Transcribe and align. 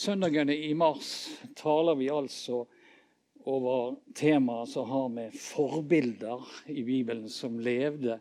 Søndagene 0.00 0.54
i 0.56 0.70
mars 0.72 1.28
taler 1.60 1.98
vi 2.00 2.06
altså 2.08 2.62
over 3.44 3.98
temaer 4.16 4.64
som 4.64 4.86
har 4.88 5.10
med 5.12 5.34
forbilder 5.36 6.46
i 6.72 6.80
Bibelen 6.86 7.28
som 7.28 7.58
levde 7.60 8.16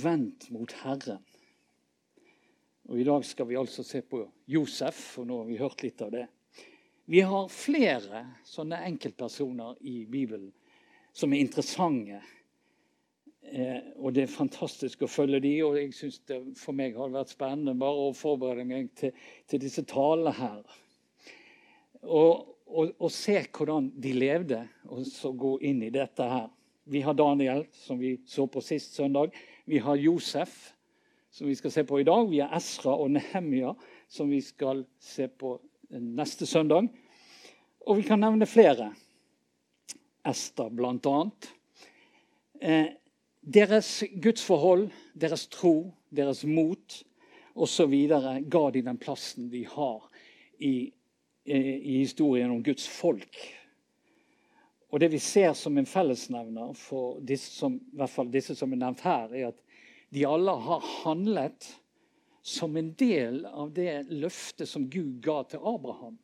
vendt 0.00 0.46
mot 0.54 0.72
Herren. 0.80 1.20
Og 2.88 3.02
I 3.02 3.04
dag 3.04 3.26
skal 3.28 3.50
vi 3.50 3.58
altså 3.60 3.84
se 3.84 4.00
på 4.00 4.22
Josef, 4.48 5.02
og 5.20 5.28
nå 5.28 5.42
har 5.42 5.50
vi 5.50 5.60
hørt 5.60 5.84
litt 5.84 6.00
av 6.08 6.14
det. 6.16 6.24
Vi 7.04 7.20
har 7.20 7.52
flere 7.52 8.24
sånne 8.48 8.80
enkeltpersoner 8.88 9.76
i 9.92 10.06
Bibelen 10.08 10.48
som 11.12 11.36
er 11.36 11.44
interessante. 11.44 12.22
Eh, 13.40 13.80
og 13.96 14.12
det 14.14 14.26
er 14.26 14.32
fantastisk 14.32 15.02
å 15.02 15.10
følge 15.10 15.40
de, 15.42 15.52
og 15.64 15.78
jeg 15.78 15.94
synes 15.96 16.20
det 16.28 16.38
for 16.60 16.76
meg 16.76 16.98
har 16.98 17.12
vært 17.12 17.32
spennende 17.32 17.74
bare 17.80 18.08
å 18.10 18.14
forberede 18.16 18.66
meg 18.68 18.90
til, 18.98 19.14
til 19.48 19.62
disse 19.62 19.84
talene 19.88 20.34
her. 20.36 20.60
Og, 22.04 22.44
og, 22.68 22.92
og, 22.98 23.08
se 23.12 23.38
hvordan 23.48 23.90
de 24.00 24.12
levde, 24.16 24.60
og 24.88 25.06
så 25.08 25.32
gå 25.32 25.56
inn 25.66 25.80
i 25.86 25.92
dette 25.94 26.26
her. 26.28 26.50
Vi 26.90 27.02
har 27.04 27.16
Daniel, 27.16 27.64
som 27.84 27.98
vi 28.00 28.16
så 28.28 28.46
på 28.50 28.62
sist 28.64 28.96
søndag. 28.98 29.34
Vi 29.68 29.80
har 29.82 29.98
Josef, 30.00 30.72
som 31.30 31.48
vi 31.48 31.56
skal 31.58 31.72
se 31.74 31.84
på 31.86 32.00
i 32.00 32.06
dag. 32.06 32.28
Vi 32.30 32.40
har 32.42 32.54
Esra 32.56 32.94
og 32.98 33.12
Nehemia, 33.14 33.74
som 34.10 34.30
vi 34.30 34.40
skal 34.44 34.84
se 35.00 35.28
på 35.28 35.56
neste 35.90 36.48
søndag. 36.48 36.88
Og 37.86 38.00
vi 38.00 38.06
kan 38.06 38.20
nevne 38.22 38.48
flere. 38.48 38.90
Ester, 40.26 40.68
blant 40.74 41.06
annet. 41.08 41.52
Eh, 42.60 42.90
deres 43.40 44.04
gudsforhold, 44.22 44.90
deres 45.14 45.46
tro, 45.52 45.92
deres 46.10 46.44
mot 46.44 47.00
osv. 47.54 47.94
ga 48.50 48.64
de 48.70 48.82
den 48.82 48.98
plassen 49.00 49.50
de 49.50 49.64
har 49.66 50.04
i, 50.58 50.92
i, 51.44 51.98
historien 51.98 52.50
om 52.50 52.62
Guds 52.62 52.88
folk. 52.88 53.38
Og 54.90 55.00
Det 55.00 55.10
vi 55.12 55.18
ser 55.18 55.52
som 55.54 55.78
en 55.78 55.86
fellesnevner 55.86 56.72
for 56.74 57.20
disse 57.22 57.52
som, 57.54 57.76
i 57.78 57.96
hvert 57.96 58.10
fall 58.10 58.30
disse 58.30 58.56
som 58.58 58.72
er 58.72 58.82
nevnt 58.82 59.04
her, 59.06 59.30
er 59.34 59.52
at 59.52 59.60
de 60.10 60.26
alle 60.26 60.50
har 60.50 60.88
handlet 61.04 61.68
som 62.42 62.76
en 62.76 62.90
del 62.98 63.44
av 63.46 63.70
det 63.76 64.08
løftet 64.10 64.68
som 64.68 64.88
Gud 64.90 65.20
ga 65.22 65.42
til 65.46 65.62
Abraham. 65.62 66.16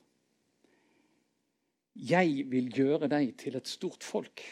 Jeg 1.96 2.48
vil 2.50 2.72
gjøre 2.74 3.08
deg 3.08 3.36
til 3.40 3.56
et 3.56 3.70
stort 3.70 4.04
folk. 4.04 4.42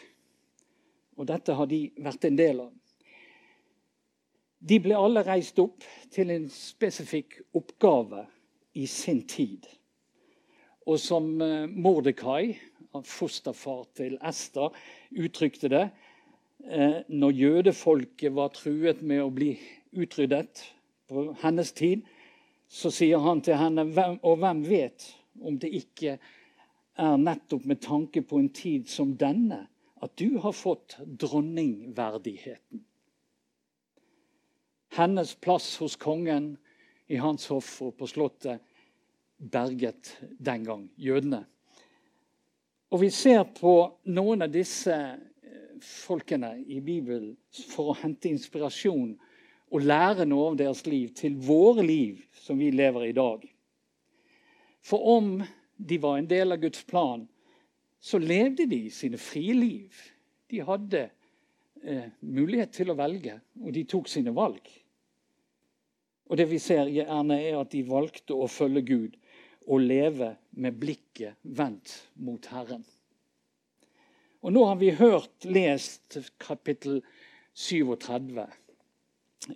Og 1.15 1.27
dette 1.29 1.55
har 1.55 1.69
de 1.71 1.85
vært 2.03 2.27
en 2.27 2.37
del 2.39 2.61
av. 2.65 2.73
De 4.65 4.79
ble 4.81 4.95
alle 4.97 5.21
reist 5.27 5.59
opp 5.61 5.83
til 6.13 6.31
en 6.33 6.47
spesifikk 6.51 7.37
oppgave 7.55 8.25
i 8.75 8.87
sin 8.89 9.21
tid. 9.29 9.67
Og 10.85 10.99
som 11.01 11.27
eh, 11.41 11.67
Mordekai, 11.69 12.55
fosterfar 13.05 13.83
til 13.97 14.15
Ester, 14.23 14.73
uttrykte 15.11 15.69
det 15.71 15.83
eh, 15.83 17.01
når 17.09 17.39
jødefolket 17.41 18.35
var 18.35 18.53
truet 18.55 19.01
med 19.03 19.23
å 19.23 19.31
bli 19.33 19.53
utryddet 19.95 20.63
på 21.09 21.27
hennes 21.43 21.71
tid, 21.75 22.05
så 22.67 22.89
sier 22.89 23.21
han 23.21 23.43
til 23.45 23.59
henne 23.59 23.85
Og 24.25 24.39
hvem 24.41 24.63
vet 24.65 25.05
om 25.45 25.59
det 25.61 25.69
ikke 25.77 26.15
er 26.97 27.17
nettopp 27.21 27.67
med 27.69 27.83
tanke 27.83 28.23
på 28.25 28.39
en 28.41 28.49
tid 28.49 28.89
som 28.89 29.13
denne 29.19 29.65
at 30.03 30.17
du 30.17 30.37
har 30.37 30.51
fått 30.51 30.97
dronningverdigheten. 31.05 32.83
Hennes 34.95 35.35
plass 35.35 35.77
hos 35.77 35.95
kongen 35.95 36.57
i 37.07 37.19
hans 37.19 37.47
hoff 37.51 37.81
og 37.83 37.97
på 37.99 38.07
slottet 38.07 38.63
berget 39.37 40.17
den 40.39 40.63
gang 40.63 40.87
jødene. 40.95 41.45
Og 42.91 43.01
Vi 43.01 43.09
ser 43.09 43.43
på 43.43 43.73
noen 44.07 44.45
av 44.45 44.51
disse 44.53 44.93
eh, 44.95 45.77
folkene 45.83 46.53
i 46.61 46.79
Bibelen 46.79 47.33
for 47.73 47.91
å 47.91 47.97
hente 47.99 48.29
inspirasjon 48.31 49.15
og 49.73 49.83
lære 49.83 50.27
noe 50.29 50.51
av 50.53 50.59
deres 50.61 50.85
liv 50.87 51.11
til 51.17 51.35
våre 51.43 51.83
liv 51.83 52.21
som 52.45 52.59
vi 52.61 52.69
lever 52.71 53.09
i 53.09 53.15
dag. 53.17 53.43
For 54.85 55.01
om 55.17 55.41
de 55.75 55.97
var 55.99 56.19
en 56.19 56.29
del 56.29 56.55
av 56.55 56.61
Guds 56.61 56.85
plan, 56.87 57.25
så 58.05 58.19
levde 58.21 58.67
de 58.69 58.83
sine 58.93 59.17
frie 59.17 59.53
liv. 59.57 60.01
De 60.51 60.61
hadde 60.61 61.07
eh, 61.81 62.09
mulighet 62.21 62.75
til 62.77 62.91
å 62.93 62.97
velge, 62.99 63.39
og 63.63 63.73
de 63.73 63.85
tok 63.89 64.09
sine 64.11 64.33
valg. 64.35 64.61
Og 66.29 66.37
det 66.37 66.45
vi 66.49 66.59
ser 66.61 66.89
gjerne 66.89 67.39
er 67.41 67.57
at 67.57 67.71
de 67.73 67.81
valgte 67.85 68.37
å 68.37 68.49
følge 68.49 68.83
Gud 68.85 69.17
og 69.65 69.81
leve 69.81 70.35
med 70.61 70.77
blikket 70.77 71.41
vendt 71.41 71.95
mot 72.21 72.45
Herren. 72.53 72.85
Og 74.45 74.53
Nå 74.53 74.67
har 74.69 74.77
vi 74.77 74.91
hørt 74.93 75.47
lest 75.49 76.19
kapittel 76.37 76.99
37 77.57 78.45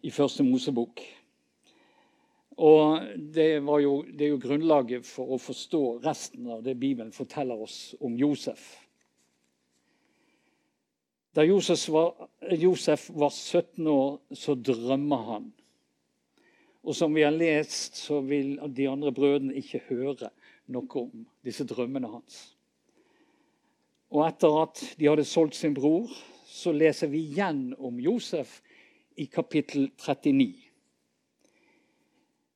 i 0.01 0.09
Første 0.09 0.45
Mosebok. 0.45 1.03
Og 2.59 2.99
det, 3.15 3.47
jo, 3.63 3.93
det, 4.03 4.25
er 4.25 4.33
jo 4.33 4.41
grunnlaget 4.43 5.07
for 5.07 5.31
å 5.31 5.39
forstå 5.39 5.83
resten 6.03 6.49
av 6.51 6.63
det 6.65 6.75
Bibelen 6.75 7.13
forteller 7.15 7.61
oss 7.63 7.93
om 8.03 8.17
Josef. 8.19 8.65
Da 11.35 11.45
Josef 11.45 11.85
var, 11.93 12.27
Josef 12.51 13.07
var 13.15 13.31
17 13.31 13.87
år, 13.87 14.19
så 14.35 14.57
drømmer 14.59 15.25
han. 15.29 15.47
Og 16.83 16.95
som 16.95 17.15
vi 17.15 17.23
har 17.23 17.31
lest, 17.31 17.95
så 17.95 18.19
vil 18.27 18.57
de 18.75 18.89
andre 18.91 19.13
brødrene 19.15 19.55
ikke 19.59 19.85
høre 19.87 20.31
noe 20.73 21.03
om 21.05 21.25
disse 21.45 21.63
drømmene 21.67 22.11
hans. 22.11 22.41
Og 24.11 24.25
etter 24.25 24.55
at 24.65 24.83
de 24.99 25.07
hadde 25.07 25.27
solgt 25.27 25.55
sin 25.55 25.75
bror, 25.77 26.11
så 26.49 26.73
leser 26.75 27.11
vi 27.11 27.23
igjen 27.29 27.69
om 27.77 28.01
Josef 28.03 28.59
i 29.15 29.29
kapittel 29.31 29.91
39. 29.95 30.68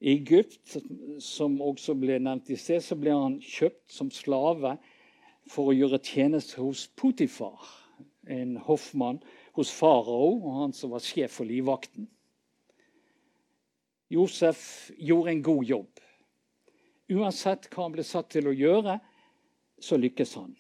I 0.03 0.18
Egypt, 0.18 0.75
som 1.24 1.56
også 1.64 1.96
ble 1.96 2.18
nevnt 2.19 2.50
i 2.52 2.58
sted, 2.59 2.84
så 2.84 2.97
ble 3.00 3.14
han 3.16 3.38
kjøpt 3.40 3.94
som 3.96 4.09
slave 4.12 4.75
for 5.47 5.72
å 5.72 5.75
gjøre 5.75 6.02
tjeneste 6.03 6.59
hos 6.59 6.90
Potifar, 7.00 7.62
en 8.28 8.58
hoffmann 8.68 9.22
hos 9.56 9.72
farao, 9.72 10.34
og 10.41 10.58
han 10.59 10.75
som 10.75 10.91
var 10.91 11.03
sjef 11.03 11.38
for 11.40 11.47
livvakten. 11.47 12.09
Josef 14.12 14.91
gjorde 15.00 15.31
en 15.31 15.46
god 15.46 15.64
jobb. 15.72 16.03
Uansett 17.14 17.70
hva 17.72 17.88
han 17.88 17.96
ble 17.96 18.06
satt 18.08 18.30
til 18.35 18.52
å 18.52 18.56
gjøre, 18.56 18.97
så 19.80 19.96
lykkes 20.00 20.35
han. 20.40 20.52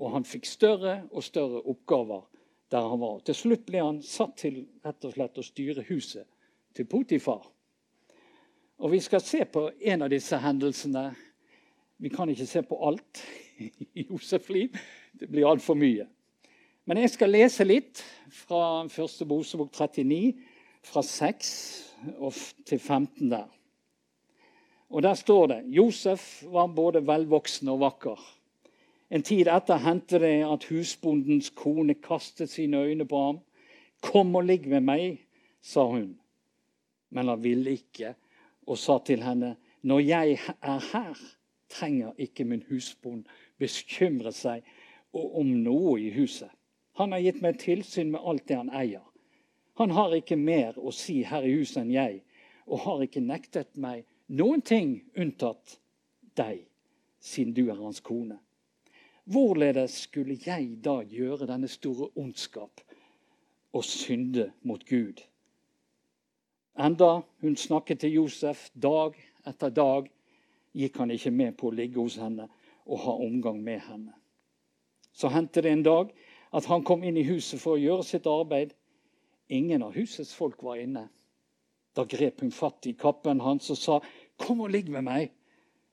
Og 0.00 0.16
han 0.16 0.26
fikk 0.28 0.48
større 0.48 1.02
og 1.10 1.28
større 1.28 1.60
oppgaver 1.68 2.24
der 2.72 2.88
han 2.88 3.04
var. 3.04 3.20
Til 3.24 3.36
slutt 3.36 3.68
ble 3.68 3.84
han 3.84 4.00
satt 4.04 4.36
til 4.46 4.62
rett 4.84 5.04
og 5.04 5.14
slett 5.14 5.38
å 5.40 5.46
styre 5.46 5.84
huset 5.88 6.24
til 6.76 6.88
Potifar. 6.88 7.44
Og 8.78 8.92
Vi 8.92 9.00
skal 9.00 9.20
se 9.20 9.44
på 9.44 9.70
en 9.80 10.02
av 10.02 10.10
disse 10.10 10.38
hendelsene. 10.38 11.08
Vi 11.98 12.08
kan 12.14 12.30
ikke 12.30 12.46
se 12.46 12.60
på 12.62 12.76
alt 12.86 13.22
i 13.98 14.04
Josefs 14.06 14.48
liv. 14.54 14.76
Det 15.18 15.26
blir 15.26 15.48
altfor 15.50 15.74
mye. 15.74 16.06
Men 16.86 17.00
jeg 17.02 17.10
skal 17.10 17.34
lese 17.34 17.66
litt 17.66 18.04
fra 18.30 18.86
første 18.88 19.26
Mosebok 19.26 19.72
39, 19.74 20.36
fra 20.86 21.02
6 21.02 21.48
til 22.70 22.78
15 22.78 23.32
der. 23.32 23.48
Og 24.88 25.02
Der 25.02 25.14
står 25.14 25.46
det 25.46 25.58
Josef 25.74 26.44
var 26.46 26.66
både 26.66 27.02
velvoksen 27.06 27.68
og 27.68 27.80
vakker. 27.80 28.22
En 29.10 29.22
tid 29.22 29.50
etter 29.50 29.82
hendte 29.82 30.22
det 30.22 30.46
at 30.46 30.68
husbondens 30.70 31.50
kone 31.50 31.94
kastet 31.94 32.50
sine 32.50 32.78
øyne 32.78 33.08
på 33.08 33.24
ham. 33.24 33.38
'Kom 34.02 34.36
og 34.36 34.44
ligg 34.44 34.68
med 34.68 34.80
meg', 34.80 35.18
sa 35.62 35.84
hun. 35.84 36.20
Men 37.10 37.28
han 37.28 37.42
ville 37.42 37.70
ikke 37.70 38.14
og 38.68 38.78
sa 38.78 38.98
til 38.98 39.22
henne, 39.22 39.56
'Når 39.82 39.98
jeg 39.98 40.38
er 40.62 40.92
her, 40.92 41.14
trenger 41.68 42.12
ikke 42.18 42.44
min 42.44 42.64
husbond 42.68 43.24
bekymre 43.58 44.32
seg 44.32 44.62
om 45.12 45.46
noe 45.46 46.00
i 46.00 46.10
huset.' 46.10 46.52
'Han 46.98 47.12
har 47.12 47.20
gitt 47.20 47.42
meg 47.42 47.58
tilsyn 47.58 48.10
med 48.10 48.20
alt 48.24 48.48
det 48.48 48.56
han 48.56 48.70
eier.' 48.70 49.12
'Han 49.78 49.90
har 49.90 50.14
ikke 50.14 50.36
mer 50.36 50.78
å 50.78 50.92
si 50.92 51.22
her 51.22 51.42
i 51.42 51.54
huset 51.54 51.80
enn 51.82 51.92
jeg, 51.92 52.22
og 52.66 52.78
har 52.78 53.02
ikke 53.02 53.20
nektet 53.20 53.76
meg 53.76 54.04
noen 54.28 54.60
ting 54.60 55.02
unntatt 55.16 55.78
deg, 56.36 56.66
siden 57.20 57.54
du 57.54 57.70
er 57.70 57.80
hans 57.80 58.00
kone.' 58.00 58.38
Hvorledes 59.24 59.90
skulle 60.08 60.38
jeg 60.46 60.78
da 60.84 61.02
gjøre 61.04 61.46
denne 61.46 61.68
store 61.68 62.08
ondskap 62.16 62.80
og 63.72 63.84
synde 63.84 64.52
mot 64.62 64.84
Gud? 64.88 65.20
Enda 66.78 67.22
hun 67.42 67.56
snakket 67.56 68.04
til 68.04 68.20
Josef 68.20 68.68
dag 68.78 69.16
etter 69.46 69.72
dag, 69.74 70.06
gikk 70.78 70.98
han 71.02 71.10
ikke 71.10 71.32
med 71.34 71.56
på 71.58 71.70
å 71.70 71.74
ligge 71.74 71.98
hos 71.98 72.18
henne 72.22 72.46
og 72.86 73.00
ha 73.02 73.14
omgang 73.24 73.58
med 73.64 73.80
henne. 73.82 74.14
Så 75.10 75.30
hendte 75.34 75.64
det 75.64 75.72
en 75.74 75.82
dag 75.82 76.12
at 76.54 76.68
han 76.70 76.84
kom 76.86 77.02
inn 77.02 77.18
i 77.18 77.26
huset 77.26 77.58
for 77.58 77.74
å 77.74 77.82
gjøre 77.82 78.06
sitt 78.06 78.28
arbeid. 78.30 78.76
Ingen 79.50 79.82
av 79.82 79.96
husets 79.98 80.30
folk 80.38 80.62
var 80.62 80.78
inne. 80.78 81.08
Da 81.98 82.04
grep 82.06 82.44
hun 82.44 82.54
fatt 82.54 82.86
i 82.86 82.94
kappen 82.94 83.40
hans 83.42 83.70
og 83.74 83.76
sa, 83.76 84.00
'Kom 84.38 84.60
og 84.60 84.70
ligg 84.70 84.88
med 84.88 85.04
meg.' 85.04 85.30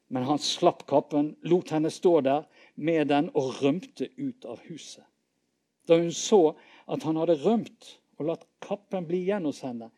Men 0.10 0.24
han 0.24 0.38
slapp 0.38 0.86
kappen, 0.86 1.36
lot 1.42 1.70
henne 1.70 1.90
stå 1.90 2.22
der 2.22 2.44
med 2.76 3.08
den 3.08 3.32
og 3.34 3.62
rømte 3.62 4.10
ut 4.18 4.46
av 4.46 4.60
huset. 4.70 5.04
Da 5.88 5.98
hun 5.98 6.12
så 6.12 6.56
at 6.88 7.04
han 7.04 7.16
hadde 7.16 7.42
rømt 7.42 8.00
og 8.20 8.26
latt 8.26 8.46
kappen 8.62 9.08
bli 9.08 9.24
igjen 9.26 9.46
hos 9.46 9.62
henne, 9.62 9.90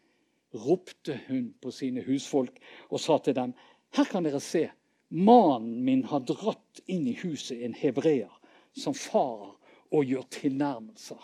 ropte 0.59 1.19
hun 1.27 1.51
på 1.62 1.71
sine 1.71 2.04
husfolk 2.06 2.59
og 2.89 3.01
sa 3.01 3.18
til 3.24 3.36
dem.: 3.38 3.54
Her 3.95 4.09
kan 4.09 4.25
dere 4.25 4.42
se, 4.44 4.68
mannen 5.09 5.83
min 5.86 6.04
har 6.04 6.25
dratt 6.27 6.81
inn 6.86 7.07
i 7.07 7.18
huset 7.21 7.63
en 7.63 7.77
hebreer 7.77 8.33
som 8.77 8.94
farer 8.94 9.56
og 9.92 10.06
gjør 10.06 10.25
tilnærmelser. 10.30 11.19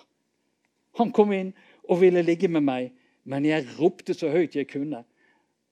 Han 0.99 1.11
kom 1.11 1.33
inn 1.33 1.51
og 1.89 2.01
ville 2.01 2.23
ligge 2.23 2.47
med 2.47 2.63
meg, 2.63 2.93
men 3.23 3.45
jeg 3.45 3.67
ropte 3.79 4.13
så 4.13 4.29
høyt 4.31 4.55
jeg 4.55 4.69
kunne. 4.71 5.03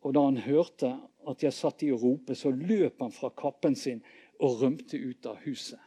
Og 0.01 0.15
da 0.17 0.25
han 0.25 0.41
hørte 0.41 0.95
at 1.29 1.43
jeg 1.43 1.53
satt 1.53 1.83
i 1.85 1.91
å 1.93 1.99
rope, 2.01 2.35
så 2.35 2.49
løp 2.51 3.01
han 3.03 3.13
fra 3.13 3.29
kappen 3.37 3.75
sin 3.77 4.01
og 4.41 4.61
rømte 4.63 4.97
ut 4.97 5.25
av 5.29 5.41
huset. 5.45 5.79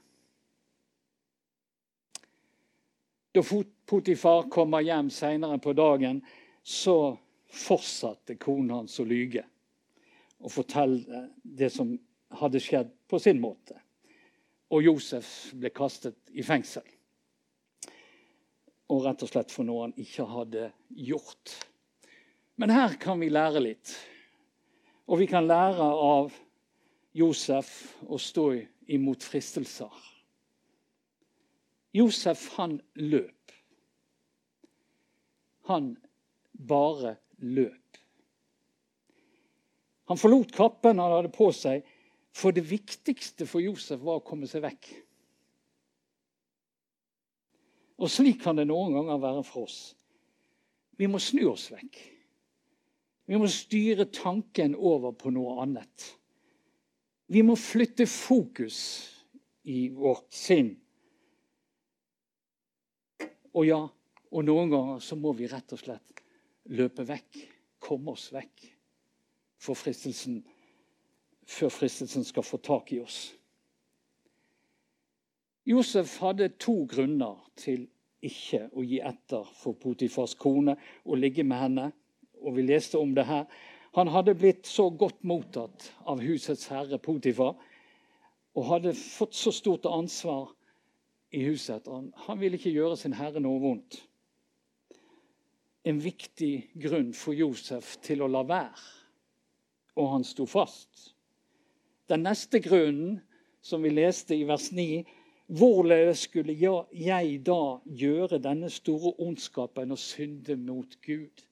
Da 3.35 3.43
Potifar 3.87 4.47
kommer 4.49 4.85
hjem 4.87 5.09
seinere 5.11 5.59
på 5.59 5.73
dagen, 5.75 6.21
så 6.63 7.17
fortsatte 7.51 8.37
kona 8.41 8.81
hans 8.81 8.99
å 9.01 9.07
lyge 9.09 9.45
og 10.45 10.53
fortelle 10.53 11.29
det 11.43 11.71
som 11.73 11.95
hadde 12.35 12.61
skjedd, 12.61 12.91
på 13.09 13.19
sin 13.23 13.41
måte. 13.41 13.77
Og 14.75 14.83
Josef 14.85 15.29
ble 15.57 15.71
kastet 15.73 16.19
i 16.35 16.43
fengsel. 16.45 16.85
Og 18.93 19.05
rett 19.07 19.23
og 19.25 19.31
slett 19.31 19.55
for 19.55 19.67
noe 19.67 19.87
han 19.87 19.95
ikke 20.01 20.27
hadde 20.29 20.67
gjort. 20.91 21.55
Men 22.61 22.75
her 22.75 22.99
kan 23.01 23.21
vi 23.23 23.31
lære 23.33 23.63
litt. 23.63 23.95
Og 25.09 25.21
vi 25.23 25.29
kan 25.31 25.47
lære 25.47 25.87
av 25.87 26.35
Josef 27.15 27.71
å 28.11 28.19
stå 28.21 28.49
imot 28.91 29.25
fristelser. 29.25 29.93
Josef, 31.95 32.49
han 32.59 32.81
løp. 32.99 33.53
Han 35.71 35.95
bare 36.53 37.15
løp. 37.39 37.99
Han 40.11 40.21
forlot 40.21 40.53
kappen 40.53 41.01
han 41.01 41.15
hadde 41.17 41.33
på 41.33 41.49
seg, 41.57 41.85
for 42.35 42.55
det 42.55 42.67
viktigste 42.67 43.47
for 43.47 43.63
Josef 43.63 44.03
var 44.03 44.21
å 44.21 44.27
komme 44.27 44.49
seg 44.51 44.65
vekk. 44.65 44.89
Og 48.03 48.11
slik 48.11 48.41
kan 48.43 48.59
det 48.59 48.67
noen 48.69 48.97
ganger 48.97 49.23
være 49.23 49.45
for 49.47 49.69
oss. 49.69 49.95
Vi 50.99 51.07
må 51.11 51.21
snu 51.23 51.47
oss 51.53 51.69
vekk. 51.73 52.01
Vi 53.31 53.39
må 53.41 53.49
styre 53.49 54.09
tanken 54.13 54.75
over 54.77 55.15
på 55.17 55.33
noe 55.33 55.57
annet. 55.63 56.09
Vi 57.31 57.41
må 57.47 57.55
flytte 57.57 58.05
fokus 58.11 58.79
i 59.65 59.87
vårt 59.95 60.29
sinn. 60.35 60.75
Og 63.55 63.65
ja, 63.71 63.81
og 64.35 64.45
noen 64.45 64.75
ganger 64.75 65.01
så 65.01 65.17
må 65.17 65.33
vi 65.39 65.49
rett 65.49 65.73
og 65.73 65.81
slett 65.81 66.14
løpe 66.73 67.05
vekk. 67.09 67.43
Komme 67.85 68.15
oss 68.17 68.31
vekk 68.33 68.75
fristelsen 69.73 70.43
før 71.49 71.73
fristelsen 71.73 72.25
skal 72.25 72.45
få 72.45 72.59
tak 72.61 72.93
i 72.93 73.01
oss. 73.01 73.35
Josef 75.65 76.19
hadde 76.21 76.51
to 76.61 76.85
grunner 76.89 77.39
til 77.57 77.87
ikke 78.25 78.67
å 78.73 78.85
gi 78.85 79.01
etter 79.05 79.49
for 79.57 79.77
Potifars 79.81 80.35
kone 80.41 80.77
og 81.05 81.21
ligge 81.21 81.45
med 81.45 81.61
henne. 81.61 81.87
Og 82.45 82.57
Vi 82.57 82.63
leste 82.63 82.99
om 83.01 83.15
det 83.15 83.25
her. 83.25 83.47
Han 83.95 84.09
hadde 84.09 84.35
blitt 84.35 84.67
så 84.67 84.91
godt 84.91 85.23
mottatt 85.25 85.93
av 86.05 86.21
husets 86.21 86.67
herre 86.69 86.99
Potifar 86.99 87.55
og 88.55 88.67
hadde 88.69 88.93
fått 88.95 89.35
så 89.35 89.53
stort 89.53 89.87
ansvar 89.87 90.51
i 91.33 91.45
huset 91.45 91.77
at 91.77 91.89
han, 91.91 92.13
han 92.27 92.41
ville 92.41 92.59
ikke 92.59 92.75
gjøre 92.75 92.97
sin 92.97 93.17
herre 93.17 93.41
noe 93.41 93.61
vondt. 93.63 94.03
En 95.85 95.99
viktig 96.01 96.71
grunn 96.81 97.13
for 97.17 97.37
Josef 97.37 97.99
til 98.05 98.25
å 98.25 98.31
la 98.31 98.45
være, 98.49 98.85
og 100.01 100.11
han 100.15 100.25
sto 100.25 100.47
fast. 100.49 101.11
Den 102.09 102.25
neste 102.25 102.61
grunnen, 102.65 103.19
som 103.65 103.85
vi 103.85 103.93
leste 103.93 104.37
i 104.37 104.47
vers 104.49 104.71
9, 104.73 105.05
Hvorledes 105.47 106.23
skulle 106.25 106.55
jeg 106.57 107.41
da 107.45 107.79
gjøre 107.85 108.39
denne 108.41 108.71
store 108.73 109.13
ondskapen 109.21 109.93
og 109.93 110.01
synde 110.01 110.57
mot 110.57 110.97
Gud? 111.05 111.43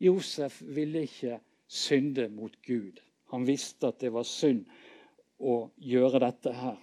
Josef 0.00 0.60
ville 0.60 1.06
ikke 1.08 1.38
synde 1.66 2.28
mot 2.28 2.52
Gud. 2.66 3.00
Han 3.32 3.46
visste 3.48 3.88
at 3.88 4.00
det 4.00 4.12
var 4.12 4.28
synd 4.28 4.66
å 5.40 5.70
gjøre 5.80 6.20
dette 6.20 6.52
her. 6.52 6.76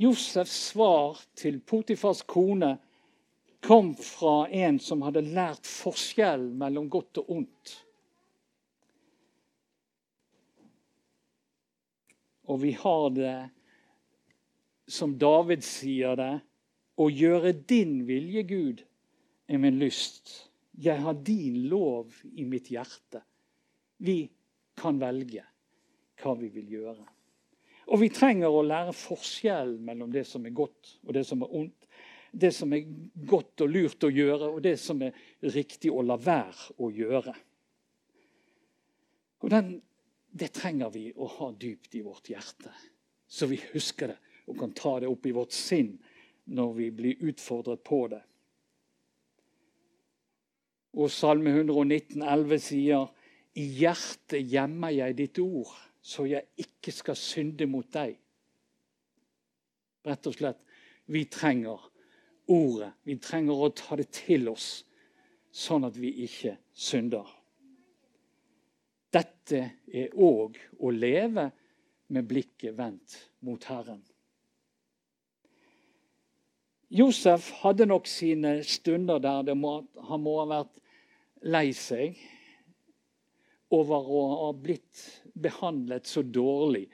Josefs 0.00 0.56
svar 0.70 1.20
til 1.36 1.60
Potifars 1.60 2.22
kone 2.24 2.78
kom 3.64 3.94
fra 3.94 4.48
en 4.48 4.78
som 4.80 5.02
hadde 5.06 5.24
lært 5.26 5.66
forskjell 5.66 6.48
mellom 6.60 6.88
godt 6.92 7.22
og 7.22 7.32
ondt. 7.38 7.74
Og 12.48 12.62
vi 12.62 12.72
har 12.72 13.08
det, 13.12 13.36
som 14.88 15.18
David 15.20 15.64
sier 15.66 16.16
det, 16.16 16.34
å 16.98 17.10
gjøre 17.12 17.52
din 17.68 18.00
vilje, 18.08 18.42
Gud, 18.48 18.80
er 19.48 19.60
min 19.60 19.76
lyst. 19.78 20.32
Jeg 20.78 21.02
har 21.04 21.20
din 21.26 21.66
lov 21.68 22.14
i 22.32 22.46
mitt 22.48 22.70
hjerte. 22.72 23.20
Vi 23.98 24.22
kan 24.78 24.98
velge 25.00 25.44
hva 26.22 26.34
vi 26.38 26.50
vil 26.54 26.72
gjøre. 26.78 27.04
Og 27.88 28.02
vi 28.02 28.10
trenger 28.12 28.52
å 28.52 28.64
lære 28.66 28.94
forskjell 28.96 29.78
mellom 29.84 30.10
det 30.12 30.26
som 30.28 30.44
er 30.46 30.56
godt 30.56 30.98
og 31.06 31.14
det 31.16 31.24
som 31.26 31.44
er 31.44 31.54
ondt. 31.60 31.87
Det 32.32 32.52
som 32.52 32.72
er 32.76 32.88
godt 33.28 33.64
og 33.64 33.72
lurt 33.72 34.04
å 34.04 34.12
gjøre, 34.12 34.50
og 34.52 34.62
det 34.62 34.76
som 34.80 35.00
er 35.02 35.16
riktig 35.54 35.90
å 35.90 36.04
la 36.04 36.18
være 36.20 36.74
å 36.78 36.90
gjøre. 36.92 37.34
Og 39.42 39.52
den 39.52 39.76
det 40.38 40.52
trenger 40.52 40.90
vi 40.92 41.08
å 41.16 41.26
ha 41.38 41.50
dypt 41.56 41.94
i 41.96 42.02
vårt 42.04 42.28
hjerte, 42.30 42.72
så 43.26 43.48
vi 43.48 43.58
husker 43.72 44.12
det 44.12 44.18
og 44.48 44.58
kan 44.60 44.72
ta 44.76 44.94
det 45.00 45.08
opp 45.10 45.26
i 45.28 45.34
vårt 45.36 45.52
sinn 45.52 45.94
når 46.56 46.72
vi 46.76 46.88
blir 46.94 47.24
utfordret 47.30 47.82
på 47.84 48.00
det. 48.12 48.20
Og 50.96 51.10
Salme 51.12 51.52
119, 51.52 52.22
119,11 52.22 52.62
sier 52.64 53.10
i 53.60 53.66
hjertet 53.82 54.48
gjemmer 54.48 54.94
jeg 54.94 55.16
ditt 55.18 55.40
ord, 55.42 55.74
så 56.00 56.24
jeg 56.28 56.48
ikke 56.64 56.94
skal 56.94 57.18
synde 57.18 57.68
mot 57.68 57.88
deg. 57.92 58.16
Rett 60.08 60.30
og 60.30 60.36
slett, 60.38 60.60
vi 61.12 61.26
trenger 61.28 61.82
ordet. 62.48 62.92
Vi 63.04 63.18
trenger 63.22 63.64
å 63.64 63.70
ta 63.76 63.96
det 63.98 64.08
til 64.16 64.48
oss, 64.52 64.82
sånn 65.52 65.86
at 65.88 65.96
vi 66.00 66.12
ikke 66.26 66.56
synder. 66.72 67.26
Dette 69.12 69.62
er 69.88 70.12
òg 70.12 70.58
å 70.84 70.92
leve 70.92 71.48
med 72.12 72.28
blikket 72.28 72.76
vendt 72.76 73.16
mot 73.44 73.64
Herren. 73.68 74.00
Josef 76.88 77.50
hadde 77.60 77.84
nok 77.88 78.08
sine 78.08 78.58
stunder 78.64 79.20
der 79.20 79.56
må, 79.56 79.82
han 80.08 80.22
må 80.24 80.38
ha 80.40 80.46
vært 80.48 80.78
lei 81.44 81.68
seg 81.76 82.16
over 83.76 84.08
å 84.08 84.22
ha 84.46 84.52
blitt 84.56 85.02
behandlet 85.36 86.08
så 86.08 86.22
dårlig 86.24 86.86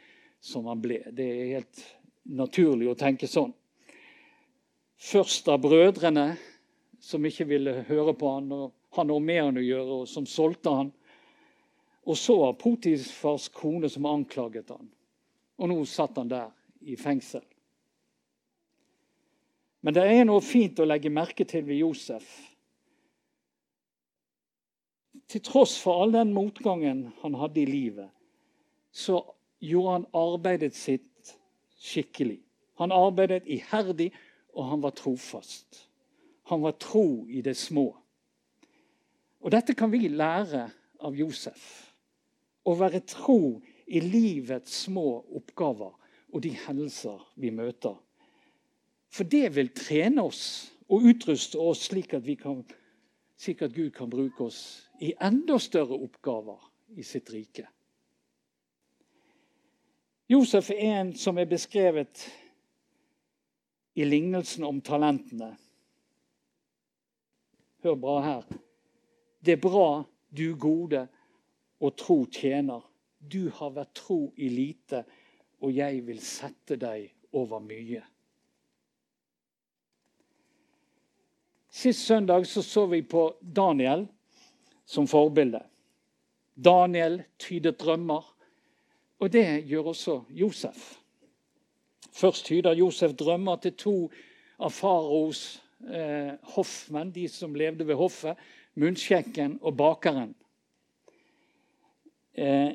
som 0.42 0.66
han 0.66 0.82
ble. 0.82 0.98
Det 1.14 1.26
er 1.30 1.52
helt 1.54 1.84
naturlig 2.26 2.90
å 2.90 2.98
tenke 2.98 3.30
sånn. 3.30 3.54
Først 5.04 5.48
av 5.52 5.60
brødrene, 5.60 6.34
som 7.00 7.24
ikke 7.28 7.44
ville 7.48 7.82
høre 7.88 8.14
på 8.16 8.30
han 8.38 8.52
og 8.56 8.70
han 8.94 9.10
hadde 9.10 9.26
med 9.26 9.40
han 9.42 9.58
å 9.58 9.64
gjøre, 9.64 9.96
og 10.00 10.08
som 10.08 10.26
solgte 10.28 10.72
han. 10.72 10.92
Og 12.04 12.16
så 12.18 12.36
var 12.38 12.56
Potifars 12.60 13.48
kone 13.52 13.88
som 13.90 14.06
anklaget 14.06 14.70
han. 14.70 14.88
Og 15.58 15.70
nå 15.70 15.76
satt 15.88 16.16
han 16.20 16.30
der 16.30 16.52
i 16.84 16.96
fengsel. 17.00 17.42
Men 19.84 19.96
det 19.96 20.04
er 20.08 20.24
noe 20.24 20.40
fint 20.44 20.80
å 20.80 20.88
legge 20.88 21.12
merke 21.12 21.44
til 21.48 21.64
ved 21.66 21.82
Josef. 21.82 22.28
Til 25.28 25.42
tross 25.44 25.74
for 25.80 26.04
all 26.04 26.14
den 26.14 26.32
motgangen 26.36 27.08
han 27.22 27.36
hadde 27.36 27.60
i 27.62 27.68
livet, 27.68 28.08
så 28.92 29.20
gjorde 29.64 29.98
han 29.98 30.06
arbeidet 30.16 30.76
sitt 30.76 31.34
skikkelig. 31.80 32.38
Han 32.80 32.94
arbeidet 32.94 33.44
iherdig, 33.50 34.10
og 34.54 34.70
han 34.70 34.82
var 34.82 34.94
trofast. 34.96 35.88
Han 36.50 36.62
var 36.62 36.76
tro 36.80 37.26
i 37.28 37.42
det 37.42 37.56
små. 37.56 37.88
Og 39.44 39.52
Dette 39.52 39.74
kan 39.76 39.92
vi 39.92 40.08
lære 40.08 40.68
av 41.04 41.16
Josef 41.16 41.64
å 42.64 42.74
være 42.78 43.02
tro 43.08 43.60
i 43.86 44.00
livets 44.00 44.84
små 44.86 45.20
oppgaver 45.36 45.92
og 46.34 46.42
de 46.42 46.54
hendelser 46.64 47.20
vi 47.40 47.52
møter. 47.52 47.96
For 49.12 49.28
det 49.28 49.52
vil 49.54 49.70
trene 49.76 50.24
oss 50.24 50.72
og 50.88 51.04
utruste 51.10 51.60
oss 51.60 51.84
slik 51.90 52.16
at, 52.16 52.26
kan, 52.40 52.64
slik 53.38 53.62
at 53.62 53.74
Gud 53.76 53.92
kan 53.94 54.10
bruke 54.10 54.48
oss 54.48 54.88
i 55.04 55.12
enda 55.22 55.58
større 55.62 55.98
oppgaver 56.00 56.64
i 56.96 57.04
sitt 57.06 57.30
rike. 57.32 57.66
Josef 60.30 60.70
er 60.72 61.00
en 61.02 61.12
som 61.20 61.36
er 61.38 61.48
beskrevet 61.48 62.24
i 63.94 64.04
lignelsen 64.04 64.64
om 64.64 64.80
talentene. 64.80 65.54
Hør 67.84 67.98
bra 68.00 68.14
her. 68.24 68.46
Det 69.44 69.58
er 69.58 69.60
bra, 69.62 70.04
du 70.30 70.56
gode 70.58 71.04
og 71.80 71.96
tro 72.00 72.24
tjener. 72.32 72.82
Du 73.20 73.50
har 73.54 73.74
vært 73.76 73.94
tro 73.96 74.32
i 74.36 74.48
lite, 74.48 75.04
og 75.60 75.72
jeg 75.72 76.02
vil 76.06 76.20
sette 76.24 76.78
deg 76.80 77.06
over 77.36 77.62
mye. 77.64 78.02
Sist 81.74 82.06
søndag 82.06 82.46
så, 82.46 82.62
så 82.62 82.86
vi 82.86 83.02
på 83.02 83.28
Daniel 83.40 84.06
som 84.86 85.08
forbilde. 85.10 85.60
Daniel 86.54 87.22
tydet 87.38 87.80
drømmer, 87.80 88.22
og 89.18 89.32
det 89.32 89.64
gjør 89.66 89.90
også 89.94 90.20
Josef. 90.30 91.03
Først 92.14 92.46
tyder 92.46 92.76
Josef 92.78 93.16
drømmer 93.18 93.56
til 93.56 93.74
to 93.74 93.94
av 94.62 94.70
faraos 94.70 95.40
eh, 95.82 96.36
hoffmenn, 96.54 97.10
de 97.10 97.26
som 97.28 97.56
levde 97.58 97.86
ved 97.88 97.98
hoffet, 97.98 98.38
munnskjekken 98.78 99.58
og 99.62 99.74
bakeren. 99.76 100.34
Eh, 102.38 102.70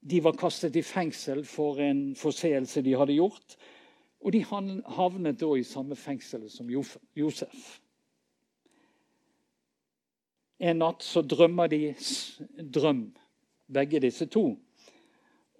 de 0.00 0.20
var 0.24 0.36
kastet 0.36 0.76
i 0.76 0.84
fengsel 0.84 1.42
for 1.48 1.80
en 1.80 2.12
forseelse 2.16 2.84
de 2.84 2.96
hadde 2.96 3.16
gjort. 3.16 3.56
Og 4.20 4.32
de 4.34 4.44
havnet 4.44 5.40
da 5.40 5.50
i 5.56 5.64
samme 5.64 5.96
fengsel 5.96 6.48
som 6.50 6.68
Josef. 6.68 7.68
En 10.58 10.80
natt 10.82 11.04
så 11.06 11.22
drømmer 11.22 11.70
de 11.70 11.82
drøm, 12.74 13.04
begge 13.70 14.00
disse 14.02 14.26
to. 14.26 14.50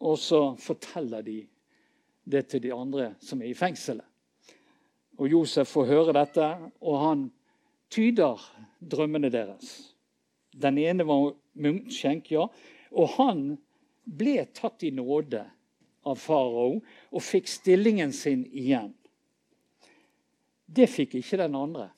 Og 0.01 0.19
så 0.19 0.57
forteller 0.59 1.23
de 1.23 1.39
det 2.29 2.45
til 2.53 2.63
de 2.63 2.75
andre 2.75 3.13
som 3.25 3.43
er 3.43 3.53
i 3.53 3.57
fengselet. 3.57 4.05
Og 5.19 5.33
Josef 5.33 5.73
får 5.75 5.89
høre 5.89 6.15
dette, 6.15 6.47
og 6.79 7.01
han 7.03 7.25
tyder 7.91 8.43
drømmene 8.79 9.31
deres. 9.35 9.97
Den 10.55 10.79
ene 10.79 11.07
var 11.09 11.33
munnskjenk, 11.59 12.31
ja. 12.37 12.47
Og 12.95 13.15
han 13.17 13.43
ble 14.05 14.45
tatt 14.55 14.85
i 14.87 14.93
nåde 14.95 15.43
av 16.09 16.21
farao 16.21 16.79
og 16.79 17.25
fikk 17.25 17.51
stillingen 17.51 18.15
sin 18.15 18.47
igjen. 18.47 18.93
Det 20.69 20.87
fikk 20.91 21.19
ikke 21.19 21.41
den 21.41 21.57
andre. 21.59 21.89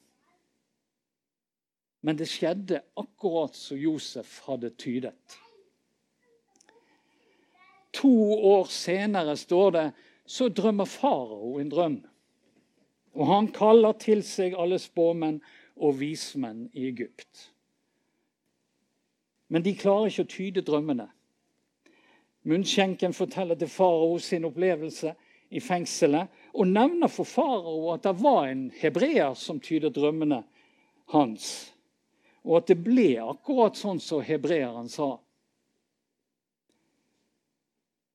Men 2.00 2.16
det 2.16 2.30
skjedde 2.30 2.80
akkurat 2.96 3.56
som 3.58 3.78
Josef 3.78 4.38
hadde 4.46 4.72
tydet. 4.80 5.36
To 8.00 8.12
år 8.54 8.70
senere 8.72 9.34
står 9.36 9.74
det 9.74 9.86
så 10.30 10.48
drømmer 10.48 10.86
farao 10.86 11.56
en 11.58 11.70
drøm. 11.72 11.96
Og 13.18 13.26
han 13.26 13.48
kaller 13.54 13.96
til 13.98 14.22
seg 14.26 14.54
alle 14.54 14.78
spåmenn 14.78 15.40
og 15.80 15.96
vismenn 15.98 16.68
i 16.72 16.86
Egypt. 16.92 17.48
Men 19.50 19.66
de 19.66 19.74
klarer 19.74 20.12
ikke 20.12 20.26
å 20.28 20.30
tyde 20.30 20.62
drømmene. 20.66 21.08
Munnskjenken 22.46 23.12
forteller 23.16 23.58
til 23.58 23.72
farao 23.72 24.14
sin 24.22 24.46
opplevelse 24.46 25.16
i 25.50 25.60
fengselet 25.60 26.30
og 26.54 26.70
nevner 26.70 27.10
for 27.10 27.26
farao 27.26 27.90
at 27.96 28.06
det 28.06 28.14
var 28.22 28.46
en 28.52 28.68
hebreer 28.78 29.34
som 29.34 29.58
tyder 29.60 29.90
drømmene 29.92 30.44
hans 31.10 31.50
og 32.44 32.60
at 32.60 32.70
det 32.70 32.78
ble 32.84 33.10
akkurat 33.22 33.76
sånn 33.76 34.00
som 34.00 34.22
hebreeren 34.24 34.88
sa. 34.88 35.18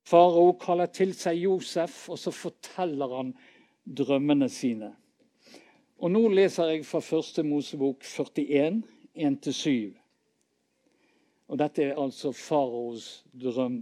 Farao 0.06 0.54
kaller 0.62 0.92
til 0.94 1.14
seg 1.18 1.40
Josef, 1.42 2.06
og 2.10 2.20
så 2.22 2.32
forteller 2.32 3.16
han 3.18 3.34
drømmene 3.86 4.50
sine. 4.50 4.92
Og 5.98 6.12
Nå 6.12 6.28
leser 6.30 6.74
jeg 6.74 6.86
fra 6.86 7.02
første 7.02 7.44
Mosebok 7.44 8.04
41, 8.06 8.84
1-7. 9.16 9.96
Og 11.48 11.60
Dette 11.62 11.84
er 11.84 12.02
altså 12.02 12.32
faraos 12.36 13.26
drøm. 13.34 13.80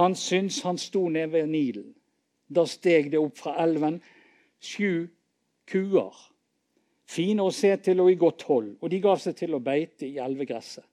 Han 0.00 0.14
syntes 0.14 0.62
han 0.64 0.78
sto 0.78 1.08
nede 1.08 1.32
ved 1.32 1.46
Nilen. 1.50 1.92
Da 2.48 2.64
steg 2.68 3.10
det 3.12 3.20
opp 3.20 3.40
fra 3.40 3.56
elven 3.64 3.98
sju 4.62 5.08
kuer 5.66 6.26
fine 7.06 7.44
å 7.44 7.54
se 7.54 7.70
til 7.82 8.02
og 8.02 8.10
i 8.10 8.18
godt 8.18 8.44
hold, 8.48 8.72
og 8.80 8.90
de 8.90 9.00
gav 9.02 9.18
seg 9.22 9.36
til 9.38 9.54
å 9.54 9.62
beite 9.62 10.08
i 10.08 10.18
elvegresset. 10.22 10.84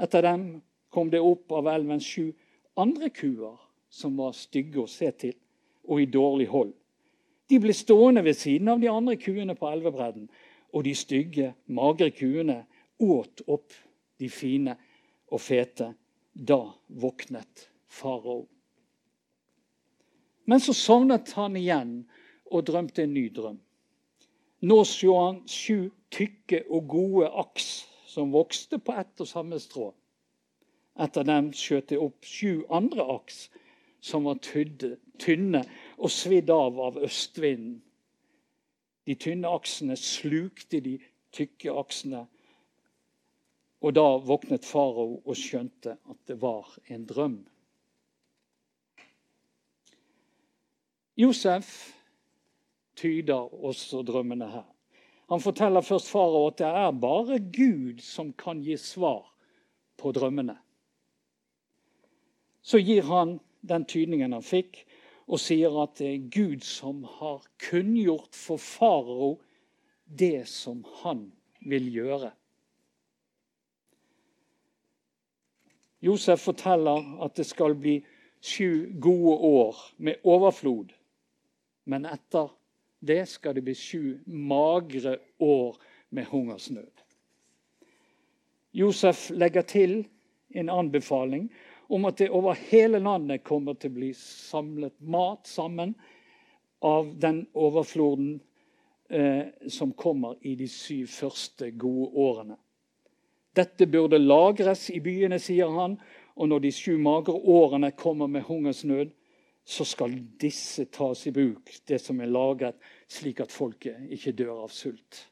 Etter 0.00 0.24
dem 0.26 0.46
kom 0.94 1.10
det 1.12 1.20
opp 1.22 1.52
av 1.54 1.68
elven 1.70 2.00
sju 2.02 2.32
andre 2.76 3.10
kuer 3.10 3.58
som 3.90 4.16
var 4.18 4.34
stygge 4.36 4.82
å 4.82 4.90
se 4.90 5.10
til 5.10 5.36
og 5.84 6.00
i 6.00 6.08
dårlig 6.10 6.48
hold. 6.50 6.72
De 7.50 7.58
ble 7.60 7.74
stående 7.76 8.24
ved 8.24 8.38
siden 8.40 8.70
av 8.72 8.80
de 8.80 8.88
andre 8.88 9.16
kuene 9.20 9.54
på 9.58 9.68
elvebredden, 9.68 10.28
og 10.72 10.84
de 10.86 10.94
stygge, 10.96 11.52
magre 11.66 12.10
kuene 12.10 12.64
åt 12.98 13.44
opp 13.46 13.74
de 14.18 14.30
fine 14.32 14.74
og 15.30 15.40
fete. 15.40 15.92
Da 16.34 16.64
våknet 16.88 17.68
farao. 17.86 18.48
Men 20.50 20.60
så 20.60 20.74
sovnet 20.74 21.30
han 21.38 21.54
igjen 21.56 21.92
og 22.50 22.64
drømte 22.66 23.04
en 23.04 23.14
ny 23.14 23.28
drøm. 23.30 23.60
Nå 24.64 24.78
så 24.88 25.14
han 25.20 25.38
sju 25.46 25.92
tykke 26.10 26.64
og 26.72 26.88
gode 26.90 27.28
aks 27.44 27.68
som 28.10 28.32
vokste 28.34 28.80
på 28.82 28.96
ett 28.98 29.20
og 29.20 29.28
samme 29.28 29.60
strå. 29.62 29.92
Etter 30.94 31.26
dem 31.26 31.50
skjøt 31.56 31.90
det 31.90 31.98
opp 31.98 32.26
sju 32.26 32.62
andre 32.70 33.02
aks 33.16 33.48
som 34.04 34.28
var 34.28 34.38
tynne 34.44 35.62
og 35.96 36.12
svidd 36.12 36.52
av 36.52 36.78
av 36.86 37.00
østvinden. 37.02 37.80
De 39.04 39.16
tynne 39.20 39.50
aksene 39.52 39.96
slukte 40.00 40.80
de 40.84 40.98
tykke 41.34 41.72
aksene. 41.76 42.22
Og 43.84 43.92
da 43.96 44.04
våknet 44.24 44.64
farao 44.64 45.18
og 45.18 45.36
skjønte 45.36 45.98
at 45.98 46.20
det 46.30 46.38
var 46.40 46.70
en 46.88 47.04
drøm. 47.08 47.42
Josef 51.20 51.74
tyder 52.96 53.52
også 53.64 54.02
drømmene 54.06 54.48
her. 54.50 54.66
Han 55.28 55.40
forteller 55.40 55.84
først 55.84 56.08
farao 56.12 56.46
at 56.48 56.58
det 56.62 56.68
er 56.68 57.00
bare 57.00 57.38
Gud 57.40 58.00
som 58.04 58.32
kan 58.32 58.62
gi 58.64 58.76
svar 58.80 59.26
på 60.00 60.12
drømmene. 60.12 60.56
Så 62.64 62.80
gir 62.80 63.04
han 63.04 63.38
den 63.60 63.84
tydningen 63.84 64.32
han 64.32 64.44
fikk, 64.44 64.80
og 65.28 65.40
sier 65.40 65.72
at 65.82 65.98
det 66.00 66.08
er 66.08 66.30
Gud 66.32 66.64
som 66.64 67.04
har 67.20 67.44
kunngjort 67.60 68.36
for 68.36 68.60
farao 68.60 69.34
det 70.04 70.46
som 70.48 70.82
han 71.02 71.26
vil 71.64 71.86
gjøre. 71.92 72.32
Josef 76.04 76.42
forteller 76.44 77.06
at 77.24 77.36
det 77.36 77.46
skal 77.48 77.76
bli 77.80 77.98
sju 78.44 78.92
gode 79.00 79.36
år 79.48 79.78
med 79.96 80.20
overflod. 80.28 80.92
Men 81.88 82.04
etter 82.08 82.50
det 83.04 83.22
skal 83.28 83.56
det 83.56 83.64
bli 83.64 83.76
sju 83.76 84.18
magre 84.26 85.16
år 85.40 85.78
med 86.12 86.28
hungersnød. 86.28 86.92
Josef 88.76 89.30
legger 89.30 89.62
til 89.62 90.02
en 90.54 90.68
anbefaling 90.68 91.48
om 91.94 92.08
at 92.08 92.18
det 92.18 92.30
over 92.34 92.58
hele 92.70 92.98
landet 92.98 93.44
kommer 93.46 93.76
til 93.78 93.92
å 93.92 93.98
bli 93.98 94.10
samlet 94.18 94.96
mat 94.98 95.46
sammen 95.46 95.94
av 96.84 97.12
den 97.22 97.44
overfloden 97.54 98.40
eh, 99.08 99.46
som 99.70 99.92
kommer 99.94 100.40
i 100.42 100.56
de 100.58 100.66
syv 100.68 101.06
første 101.14 101.70
gode 101.78 102.10
årene. 102.18 102.56
Dette 103.54 103.86
burde 103.86 104.18
lagres 104.18 104.88
i 104.90 104.98
byene, 105.00 105.38
sier 105.38 105.70
han, 105.70 105.94
og 106.34 106.50
når 106.50 106.64
de 106.64 106.72
sju 106.74 106.96
magre 106.98 107.36
årene 107.38 107.92
kommer 107.94 108.26
med 108.26 108.42
hungersnød, 108.48 109.12
så 109.64 109.86
skal 109.86 110.18
disse 110.42 110.88
tas 110.92 111.22
i 111.30 111.32
bruk, 111.32 111.70
det 111.86 112.00
som 112.02 112.18
er 112.20 112.32
lagret, 112.32 112.76
slik 113.08 113.40
at 113.40 113.54
folket 113.54 114.10
ikke 114.12 114.34
dør 114.36 114.66
av 114.66 114.74
sult. 114.74 115.22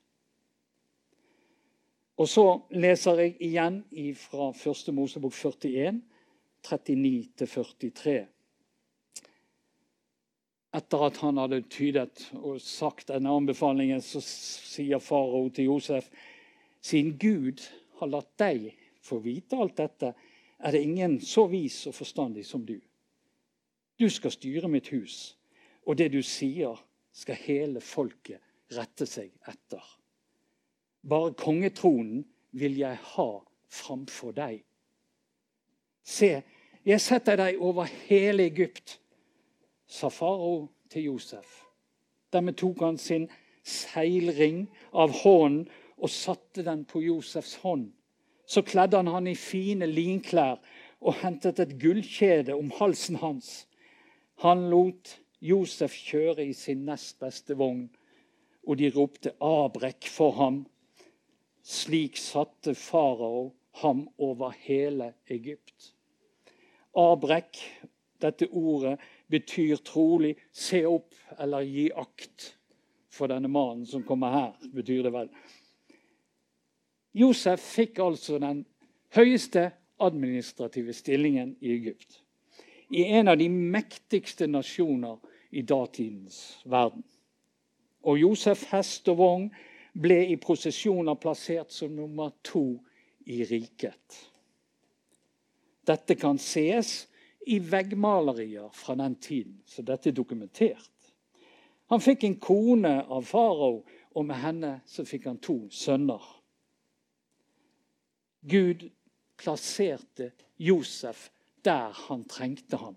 Og 2.22 2.28
så 2.30 2.46
leser 2.70 3.18
jeg 3.18 3.36
igjen 3.42 3.82
fra 4.20 4.52
1. 4.54 4.92
Mosebok 4.94 5.34
41, 5.34 5.98
39-43. 6.66 8.18
Etter 10.72 11.04
at 11.04 11.18
han 11.20 11.40
hadde 11.42 11.62
tydet 11.68 12.28
og 12.38 12.60
sagt 12.64 13.10
denne 13.12 13.32
anbefalingen, 13.32 14.00
så 14.00 14.22
sier 14.24 15.02
farao 15.02 15.50
til 15.52 15.68
Josef 15.72 16.08
siden 16.82 17.18
Gud 17.20 17.60
har 18.00 18.10
latt 18.10 18.32
deg 18.40 18.72
få 19.02 19.18
vite 19.22 19.58
alt 19.58 19.76
dette, 19.76 20.14
er 20.62 20.72
det 20.72 20.82
ingen 20.82 21.18
så 21.20 21.46
vis 21.50 21.82
og 21.90 21.96
forstandig 21.96 22.44
som 22.46 22.64
du. 22.66 22.78
Du 23.98 24.08
skal 24.10 24.34
styre 24.34 24.70
mitt 24.70 24.88
hus, 24.94 25.34
og 25.86 25.98
det 25.98 26.12
du 26.14 26.22
sier, 26.22 26.78
skal 27.12 27.36
hele 27.44 27.82
folket 27.84 28.40
rette 28.72 29.04
seg 29.04 29.34
etter. 29.50 29.82
Bare 31.04 31.34
kongetronen 31.36 32.22
vil 32.56 32.78
jeg 32.78 32.96
ha 32.96 33.26
framfor 33.68 34.32
deg. 34.36 34.62
Se, 36.02 36.42
jeg 36.84 37.00
setter 37.00 37.38
deg 37.38 37.60
over 37.62 37.86
hele 38.08 38.46
Egypt, 38.50 38.98
sa 39.86 40.08
farao 40.10 40.68
til 40.90 41.10
Josef. 41.12 41.62
Dermed 42.32 42.56
tok 42.58 42.80
han 42.82 42.98
sin 42.98 43.28
seilring 43.62 44.64
av 44.92 45.12
hånden 45.22 45.68
og 46.02 46.10
satte 46.10 46.64
den 46.66 46.84
på 46.88 47.02
Josefs 47.04 47.54
hånd. 47.62 47.92
Så 48.46 48.64
kledde 48.66 48.98
han 48.98 49.12
han 49.12 49.28
i 49.30 49.36
fine 49.38 49.86
linklær 49.86 50.58
og 51.00 51.20
hentet 51.22 51.60
et 51.62 51.76
gullkjede 51.78 52.54
om 52.54 52.72
halsen 52.78 53.20
hans. 53.22 53.66
Han 54.42 54.66
lot 54.70 55.18
Josef 55.42 55.94
kjøre 55.94 56.48
i 56.48 56.52
sin 56.54 56.84
nest 56.86 57.18
beste 57.22 57.54
vogn, 57.58 57.88
og 58.66 58.78
de 58.78 58.90
ropte 58.94 59.32
'Abrek' 59.38 60.10
for 60.10 60.30
ham. 60.32 60.66
Slik 61.62 62.16
satte 62.16 62.74
farao 62.74 63.52
ham 63.82 64.06
over 64.18 64.54
hele 64.64 65.12
Egypt. 65.30 65.94
Abrek, 66.94 67.58
dette 68.22 68.48
ordet, 68.50 68.98
betyr 69.28 69.76
trolig 69.76 70.36
'se 70.52 70.86
opp' 70.86 71.14
eller 71.38 71.60
'gi 71.60 71.90
akt'. 71.94 72.56
For 73.08 73.26
denne 73.26 73.48
mannen 73.48 73.86
som 73.86 74.02
kommer 74.02 74.30
her, 74.30 74.52
betyr 74.74 75.02
det 75.02 75.12
vel. 75.12 75.28
Josef 77.14 77.60
fikk 77.60 77.98
altså 77.98 78.38
den 78.38 78.66
høyeste 79.14 79.70
administrative 80.00 80.92
stillingen 80.92 81.56
i 81.60 81.72
Egypt. 81.72 82.22
I 82.90 83.02
en 83.02 83.28
av 83.28 83.38
de 83.38 83.48
mektigste 83.48 84.46
nasjoner 84.46 85.18
i 85.50 85.62
datidens 85.62 86.62
verden. 86.64 87.04
Og 88.02 88.20
Josef 88.20 88.64
hest 88.72 89.08
og 89.08 89.18
vogn 89.18 89.50
ble 89.92 90.18
i 90.32 90.36
prosesjoner 90.40 91.14
plassert 91.14 91.72
som 91.72 91.92
nummer 91.96 92.32
to 92.44 92.80
i 93.26 93.42
riket. 93.44 94.18
Dette 95.86 96.14
kan 96.14 96.38
ses 96.38 97.08
i 97.46 97.58
veggmalerier 97.58 98.70
fra 98.74 98.94
den 98.94 99.14
tiden, 99.14 99.58
så 99.66 99.82
dette 99.82 100.10
er 100.10 100.16
dokumentert. 100.16 100.90
Han 101.90 102.00
fikk 102.00 102.24
en 102.24 102.38
kone 102.40 102.94
av 103.02 103.26
farao, 103.26 103.82
og 104.12 104.26
med 104.28 104.38
henne 104.40 104.72
så 104.86 105.04
fikk 105.08 105.26
han 105.30 105.40
to 105.42 105.56
sønner. 105.72 106.22
Gud 108.42 108.88
plasserte 109.38 110.32
Josef 110.58 111.30
der 111.64 111.94
han 112.06 112.24
trengte 112.30 112.78
han, 112.78 112.96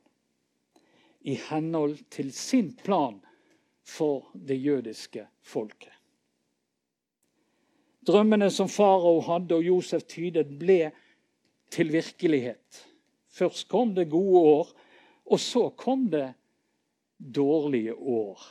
i 1.22 1.38
henhold 1.50 2.00
til 2.14 2.32
sin 2.34 2.74
plan 2.76 3.20
for 3.86 4.32
det 4.34 4.58
jødiske 4.62 5.28
folket. 5.42 5.94
Drømmene 8.06 8.52
som 8.54 8.70
farao 8.70 9.20
hadde 9.26 9.58
og 9.58 9.66
Josef 9.66 10.06
tydet, 10.10 10.48
ble 10.60 10.92
til 11.74 11.92
virkelighet. 11.94 12.84
Først 13.34 13.68
kom 13.70 13.96
det 13.96 14.10
gode 14.12 14.42
år, 14.50 14.74
og 15.26 15.40
så 15.42 15.70
kom 15.78 16.06
det 16.12 16.30
dårlige 17.18 17.96
år. 17.96 18.44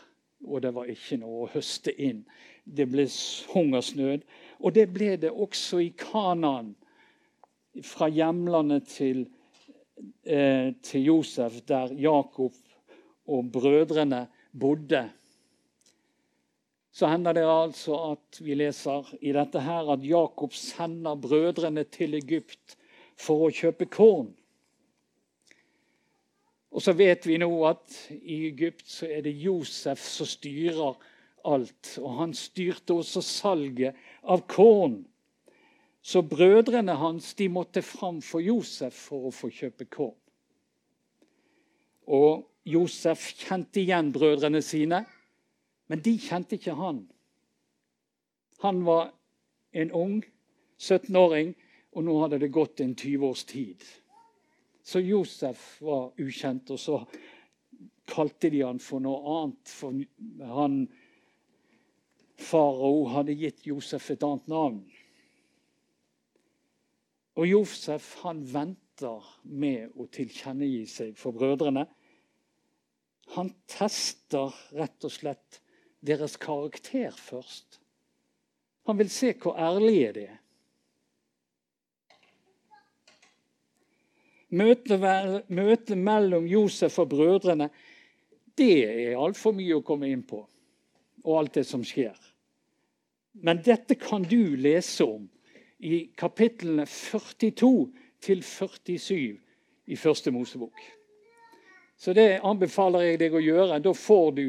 Og 0.44 0.62
det 0.62 0.75
var 0.75 0.90
ikke 0.90 1.20
noe 1.23 1.44
å 1.44 1.52
høste 1.54 1.94
inn. 2.02 2.25
Det 2.64 2.88
ble 2.90 3.06
hungersnød. 3.52 4.25
Og 4.61 4.75
det 4.75 4.88
ble 4.92 5.14
det 5.20 5.30
også 5.30 5.80
i 5.84 5.92
Kanaan, 5.96 6.75
fra 7.82 8.06
hjemlandet 8.06 8.87
til, 8.87 9.25
eh, 10.23 10.75
til 10.82 11.04
Josef, 11.04 11.61
der 11.66 11.94
Jakob 11.99 12.54
og 13.26 13.50
brødrene 13.52 14.26
bodde 14.52 15.08
så 16.95 17.09
hender 17.11 17.35
det 17.35 17.43
altså 17.43 17.97
at 18.13 18.39
vi 18.39 18.55
leser 18.55 19.09
i 19.19 19.33
dette 19.35 19.61
her 19.65 19.89
at 19.91 20.05
Jakob 20.07 20.55
sender 20.55 21.19
brødrene 21.19 21.83
til 21.91 22.15
Egypt 22.15 22.77
for 23.19 23.49
å 23.49 23.55
kjøpe 23.55 23.89
korn. 23.91 24.29
Og 26.75 26.83
så 26.83 26.95
vet 26.95 27.27
vi 27.27 27.39
nå 27.39 27.49
at 27.67 27.97
i 28.15 28.45
Egypt 28.51 28.87
så 28.91 29.09
er 29.11 29.25
det 29.26 29.35
Josef 29.43 30.02
som 30.07 30.26
styrer 30.26 30.95
alt. 31.47 31.97
Og 31.99 32.15
han 32.19 32.35
styrte 32.35 32.95
også 32.95 33.23
salget 33.23 33.99
av 34.23 34.43
korn. 34.50 35.00
Så 36.02 36.23
brødrene 36.23 36.95
hans 37.00 37.33
de 37.39 37.49
måtte 37.49 37.83
fram 37.83 38.21
for 38.23 38.43
Josef 38.43 39.07
for 39.09 39.30
å 39.30 39.35
få 39.35 39.50
kjøpe 39.54 39.87
korn. 39.91 40.19
Og 42.07 42.45
Josef 42.69 43.30
kjente 43.39 43.83
igjen 43.83 44.11
brødrene 44.13 44.63
sine. 44.63 45.04
Men 45.95 46.00
de 46.02 46.17
kjente 46.19 46.57
ikke 46.59 46.73
han. 46.75 47.04
Han 48.65 48.80
var 48.83 49.13
en 49.78 49.93
ung 49.95 50.17
17-åring, 50.83 51.52
og 51.95 52.02
nå 52.02 52.17
hadde 52.19 52.41
det 52.43 52.49
gått 52.50 52.83
en 52.83 52.97
20 52.99 53.28
års 53.28 53.45
tid. 53.47 53.85
Så 54.83 54.99
Josef 54.99 55.63
var 55.87 56.11
ukjent, 56.19 56.73
og 56.75 56.83
så 56.83 56.99
kalte 58.11 58.50
de 58.50 58.65
han 58.67 58.83
for 58.83 59.07
noe 59.07 59.37
annet. 59.37 59.71
For 59.71 60.02
han 60.59 60.80
farao 62.43 63.04
hadde 63.15 63.39
gitt 63.39 63.63
Josef 63.71 64.11
et 64.11 64.26
annet 64.26 64.50
navn. 64.50 64.83
Og 67.39 67.52
Josef 67.52 68.17
han 68.26 68.43
venter 68.50 69.30
med 69.47 69.95
å 69.95 70.11
tilkjennegi 70.11 70.89
seg 70.91 71.15
for 71.23 71.39
brødrene. 71.39 71.87
Han 73.39 73.54
tester 73.71 74.50
rett 74.75 75.07
og 75.07 75.15
slett 75.23 75.61
deres 76.04 76.36
karakter 76.40 77.14
først. 77.17 77.80
Han 78.86 78.99
vil 78.99 79.10
se 79.10 79.32
hvor 79.40 79.56
ærlige 79.56 80.12
de 80.12 80.25
er. 80.28 80.40
Møtet, 84.54 85.00
møtet 85.49 85.99
mellom 85.99 86.47
Josef 86.47 86.99
og 87.02 87.08
brødrene 87.10 87.71
det 88.58 88.84
er 88.86 89.19
altfor 89.19 89.54
mye 89.56 89.80
å 89.80 89.82
komme 89.82 90.06
inn 90.12 90.23
på, 90.23 90.38
og 91.25 91.38
alt 91.38 91.56
det 91.58 91.64
som 91.67 91.82
skjer. 91.82 92.14
Men 93.43 93.62
dette 93.67 93.97
kan 93.99 94.23
du 94.23 94.54
lese 94.54 95.02
om 95.02 95.25
i 95.82 96.04
kapitlene 96.17 96.86
42 96.86 97.73
til 98.23 98.45
47 98.47 99.17
i 99.90 99.97
Første 99.99 100.30
Mosebok. 100.30 100.78
Så 101.99 102.14
det 102.14 102.40
anbefaler 102.47 103.08
jeg 103.08 103.21
deg 103.25 103.34
å 103.34 103.43
gjøre. 103.43 103.80
Da 103.82 103.93
får 103.95 104.30
du 104.38 104.45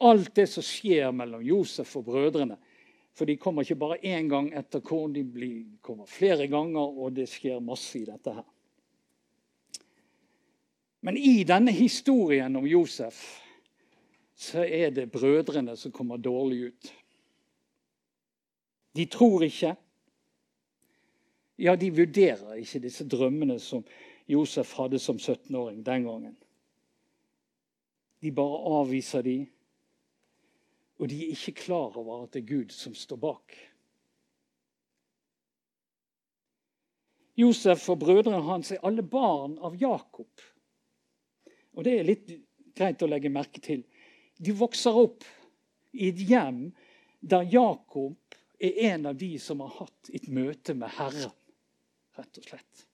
alt 0.00 0.34
det 0.34 0.46
som 0.48 0.64
skjer 0.64 1.12
mellom 1.12 1.42
Josef 1.44 1.92
og 2.00 2.06
brødrene. 2.08 2.56
For 3.16 3.28
de 3.28 3.36
kommer 3.36 3.66
ikke 3.66 3.80
bare 3.80 3.98
én 4.06 4.30
gang 4.30 4.48
etter 4.56 4.80
korn, 4.80 5.12
de 5.12 5.24
blir, 5.26 5.64
kommer 5.82 6.08
flere 6.08 6.46
ganger, 6.48 6.80
og 6.80 7.12
det 7.16 7.28
skjer 7.28 7.60
masse 7.60 7.98
i 7.98 8.06
dette 8.06 8.32
her. 8.32 8.46
Men 11.00 11.16
i 11.16 11.42
denne 11.48 11.72
historien 11.72 12.56
om 12.56 12.66
Josef 12.68 13.20
så 14.40 14.64
er 14.64 14.92
det 14.96 15.10
brødrene 15.12 15.76
som 15.76 15.92
kommer 15.92 16.16
dårlig 16.16 16.70
ut. 16.70 16.92
De 18.96 19.04
tror 19.06 19.44
ikke. 19.44 19.74
Ja, 21.60 21.76
de 21.76 21.90
vurderer 21.92 22.56
ikke 22.56 22.80
disse 22.80 23.04
drømmene 23.04 23.58
som 23.60 23.84
Josef 24.30 24.72
hadde 24.78 24.98
som 24.98 25.18
17-åring 25.20 25.82
den 25.84 26.06
gangen. 26.08 26.36
De 28.20 28.32
bare 28.32 28.62
avviser 28.80 29.24
de, 29.24 29.36
og 31.00 31.08
de 31.08 31.16
er 31.24 31.32
ikke 31.32 31.62
klar 31.64 31.96
over 31.96 32.26
at 32.26 32.34
det 32.34 32.42
er 32.42 32.50
Gud 32.50 32.74
som 32.76 32.94
står 32.94 33.20
bak. 33.22 33.56
Josef 37.40 37.86
og 37.88 38.02
brødrene 38.02 38.42
hans 38.44 38.74
er 38.74 38.84
alle 38.84 39.02
barn 39.02 39.56
av 39.64 39.78
Jakob. 39.80 40.44
Og 41.72 41.84
Det 41.84 41.94
er 41.96 42.04
litt 42.04 42.32
greit 42.76 43.00
å 43.00 43.08
legge 43.08 43.32
merke 43.32 43.62
til. 43.64 43.86
De 44.36 44.52
vokser 44.52 44.96
opp 44.96 45.24
i 45.96 46.10
et 46.10 46.20
hjem 46.28 46.66
der 47.20 47.48
Jakob 47.48 48.36
er 48.60 48.76
en 48.92 49.08
av 49.08 49.16
de 49.16 49.32
som 49.40 49.64
har 49.64 49.72
hatt 49.80 50.12
et 50.12 50.28
møte 50.28 50.74
med 50.76 50.92
Herren, 50.98 51.32
rett 52.18 52.40
og 52.40 52.48
slett. 52.50 52.86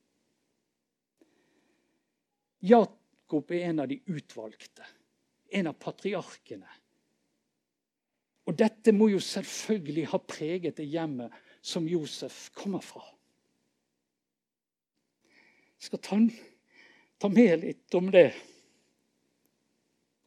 Jakob 2.67 3.51
er 3.51 3.69
en 3.73 3.83
av 3.83 3.91
de 3.91 3.99
utvalgte, 4.07 4.87
en 5.51 5.73
av 5.73 5.79
patriarkene. 5.83 6.71
Og 8.47 8.55
dette 8.55 8.95
må 8.95 9.09
jo 9.11 9.21
selvfølgelig 9.23 10.07
ha 10.13 10.21
preget 10.23 10.79
det 10.79 10.87
hjemmet 10.87 11.35
som 11.67 11.87
Josef 11.91 12.47
kommer 12.55 12.85
fra. 12.85 13.03
Jeg 15.77 15.89
skal 15.89 16.03
ta, 16.03 16.19
ta 17.19 17.31
med 17.31 17.65
litt 17.65 17.97
om 17.99 18.11
det. 18.15 18.31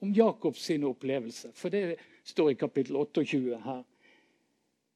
Om 0.03 0.12
Jakobs 0.15 0.69
opplevelse, 0.88 1.51
for 1.55 1.71
det 1.71 1.97
står 2.23 2.51
i 2.51 2.60
kapittel 2.60 2.95
28 2.95 3.60
her. 3.63 3.84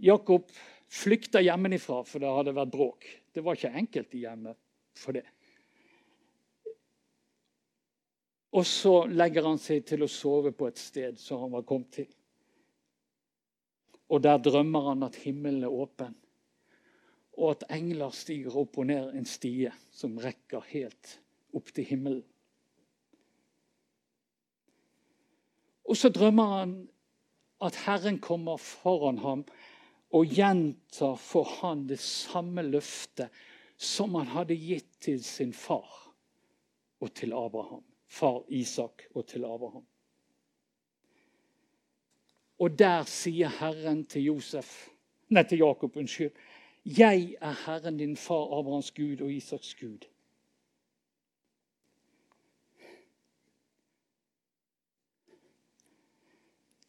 Jakob 0.03 0.51
flykta 0.93 1.41
hjemmefra, 1.41 2.03
for 2.03 2.19
det 2.19 2.31
hadde 2.31 2.55
vært 2.55 2.71
bråk. 2.71 3.07
Det 3.33 3.43
var 3.43 3.57
ikke 3.57 3.73
enkelt 3.81 4.15
i 4.15 4.23
hjemmet 4.23 4.59
for 4.99 5.15
det. 5.15 5.25
Og 8.53 8.65
så 8.69 9.07
legger 9.09 9.47
han 9.47 9.57
seg 9.57 9.85
til 9.87 10.05
å 10.05 10.11
sove 10.11 10.51
på 10.53 10.67
et 10.69 10.77
sted 10.77 11.17
som 11.19 11.41
han 11.41 11.55
var 11.55 11.65
kommet 11.65 11.89
til. 11.95 12.11
Og 14.13 14.21
der 14.21 14.37
drømmer 14.37 14.89
han 14.91 15.03
at 15.07 15.15
himmelen 15.23 15.63
er 15.65 15.73
åpen, 15.73 16.13
og 17.33 17.55
at 17.55 17.63
engler 17.73 18.13
stiger 18.13 18.53
opp 18.61 18.77
og 18.77 18.85
ned 18.91 19.15
en 19.17 19.25
stie 19.25 19.71
som 19.89 20.19
rekker 20.21 20.61
helt 20.69 21.15
opp 21.57 21.71
til 21.73 21.87
himmelen. 21.89 22.25
Og 25.89 25.97
så 25.97 26.11
drømmer 26.13 26.57
han 26.59 26.75
at 27.63 27.79
Herren 27.87 28.19
kommer 28.21 28.61
foran 28.61 29.17
ham 29.23 29.43
og 30.13 30.29
gjentar 30.29 31.17
for 31.17 31.49
han 31.61 31.87
det 31.89 31.99
samme 31.99 32.61
løftet 32.67 33.33
som 33.77 34.13
han 34.19 34.29
hadde 34.35 34.57
gitt 34.61 34.91
til 35.01 35.23
sin 35.25 35.53
far 35.57 35.89
og 37.01 37.13
til 37.17 37.33
Abraham. 37.33 37.81
Far 38.05 38.43
Isak 38.53 39.07
og 39.15 39.25
til 39.27 39.45
Abraham. 39.45 39.85
Og 42.63 42.79
der 42.79 43.03
sier 43.03 43.49
Herren 43.59 44.05
til 44.07 44.23
Josef, 44.29 44.67
nei, 45.35 45.41
til 45.43 45.59
Jakob, 45.59 45.97
unnskyld, 45.99 46.31
jeg 46.85 47.33
er 47.41 47.57
Herren 47.65 47.97
din 47.99 48.15
far 48.15 48.53
Abrahams 48.55 48.91
Gud 48.95 49.19
og 49.25 49.33
Isaks 49.33 49.73
Gud. 49.75 50.05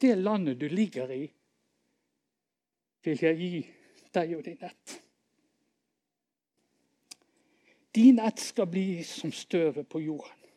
Det 0.01 0.15
landet 0.19 0.61
du 0.61 0.69
ligger 0.71 1.11
i, 1.11 1.27
vil 3.03 3.27
jeg 3.27 3.43
gi 3.43 3.53
deg 4.15 4.39
og 4.39 4.47
din 4.47 4.65
ett. 4.71 4.97
Din 7.95 8.23
ett 8.23 8.47
skal 8.47 8.71
bli 8.71 9.03
som 9.03 9.33
støvet 9.33 9.89
på 9.91 10.07
jorden. 10.07 10.51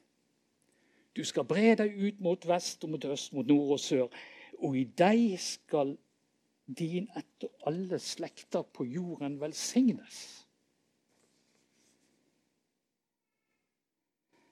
Du 1.18 1.26
skal 1.26 1.50
bre 1.50 1.74
deg 1.80 1.98
ut 1.98 2.20
mot 2.22 2.52
vest 2.54 2.84
og 2.86 2.94
mot 2.94 3.06
øst, 3.06 3.34
mot 3.34 3.48
nord 3.48 3.80
og 3.80 3.80
sør. 3.80 4.26
Og 4.66 4.78
i 4.78 4.86
deg 4.98 5.38
skal 5.42 5.96
din 6.68 7.08
ett 7.16 7.46
og 7.48 7.70
alle 7.70 8.00
slekter 8.02 8.66
på 8.74 8.86
jorden 8.90 9.38
velsignes. 9.40 10.18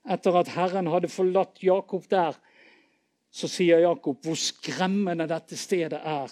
Etter 0.05 0.37
at 0.37 0.51
Herren 0.53 0.87
hadde 0.93 1.09
forlatt 1.09 1.63
Jakob 1.65 2.05
der, 2.11 2.37
så 3.33 3.49
sier 3.51 3.81
Jakob 3.83 4.21
hvor 4.23 4.37
skremmende 4.39 5.25
dette 5.27 5.57
stedet 5.59 5.99
er. 5.99 6.31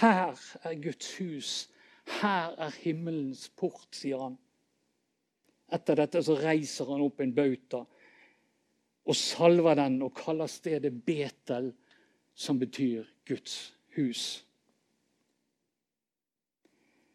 Her 0.00 0.40
er 0.64 0.80
Guds 0.82 1.12
hus. 1.20 1.50
Her 2.20 2.56
er 2.58 2.74
himmelens 2.80 3.48
port, 3.54 3.90
sier 3.94 4.24
han. 4.24 4.38
Etter 5.76 5.98
dette 6.00 6.22
så 6.24 6.38
reiser 6.38 6.88
han 6.90 7.04
opp 7.04 7.20
en 7.20 7.34
bauta 7.34 7.84
og 9.06 9.14
salver 9.14 9.76
den 9.78 10.00
og 10.02 10.14
kaller 10.18 10.50
stedet 10.50 10.92
Betel, 11.06 11.70
som 12.36 12.58
betyr 12.60 13.08
Guds 13.24 13.72
hus. 13.96 14.44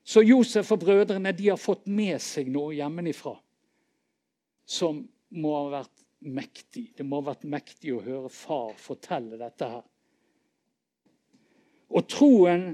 Så 0.03 0.23
Josef 0.25 0.71
og 0.73 0.81
brødrene 0.81 1.31
de 1.31 1.51
har 1.53 1.62
fått 1.62 1.86
med 1.88 2.17
seg 2.19 2.49
noe 2.51 2.73
hjemmefra 2.75 3.36
som 4.65 5.03
må 5.38 5.53
ha 5.55 5.67
vært 5.77 6.03
mektig. 6.25 6.89
Det 6.97 7.05
må 7.05 7.21
ha 7.21 7.31
vært 7.31 7.45
mektig 7.47 7.93
å 7.93 8.01
høre 8.03 8.31
far 8.34 8.73
fortelle 8.81 9.38
dette 9.39 9.69
her. 9.69 9.86
Og 11.91 12.07
troen 12.10 12.71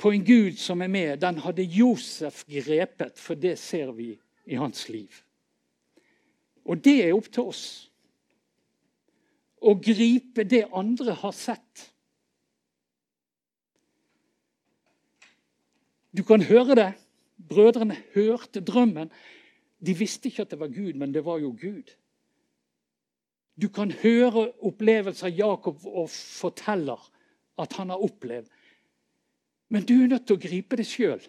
på 0.00 0.10
en 0.12 0.24
Gud 0.26 0.58
som 0.60 0.82
er 0.82 0.90
med, 0.90 1.20
den 1.22 1.38
hadde 1.44 1.64
Josef 1.68 2.42
grepet, 2.50 3.20
for 3.20 3.38
det 3.38 3.54
ser 3.60 3.92
vi 3.94 4.10
i 4.50 4.58
hans 4.58 4.88
liv. 4.90 5.22
Og 6.64 6.80
det 6.84 6.98
er 7.04 7.14
opp 7.14 7.30
til 7.32 7.52
oss 7.52 7.64
å 9.64 9.74
gripe 9.80 10.44
det 10.44 10.66
andre 10.76 11.16
har 11.16 11.34
sett. 11.36 11.88
Du 16.14 16.22
kan 16.22 16.44
høre 16.44 16.76
det. 16.78 16.90
Brødrene 17.48 17.96
hørte 18.14 18.62
drømmen. 18.62 19.10
De 19.84 19.94
visste 19.98 20.30
ikke 20.30 20.44
at 20.44 20.52
det 20.52 20.60
var 20.60 20.72
Gud, 20.72 20.94
men 20.94 21.12
det 21.14 21.24
var 21.26 21.40
jo 21.42 21.50
Gud. 21.60 21.90
Du 23.60 23.68
kan 23.68 23.90
høre 23.90 24.48
opplevelser 24.66 25.34
Jakob 25.34 25.82
og 25.86 26.10
forteller 26.10 27.00
at 27.58 27.72
han 27.78 27.90
har 27.90 28.02
opplevd. 28.02 28.46
Men 29.68 29.86
du 29.86 29.94
er 29.96 30.10
nødt 30.10 30.26
til 30.26 30.38
å 30.38 30.42
gripe 30.42 30.78
det 30.78 30.86
sjøl. 30.86 31.22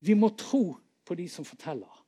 Vi 0.00 0.14
må 0.16 0.30
tro 0.38 0.76
på 1.04 1.16
de 1.18 1.26
som 1.28 1.44
forteller 1.44 2.00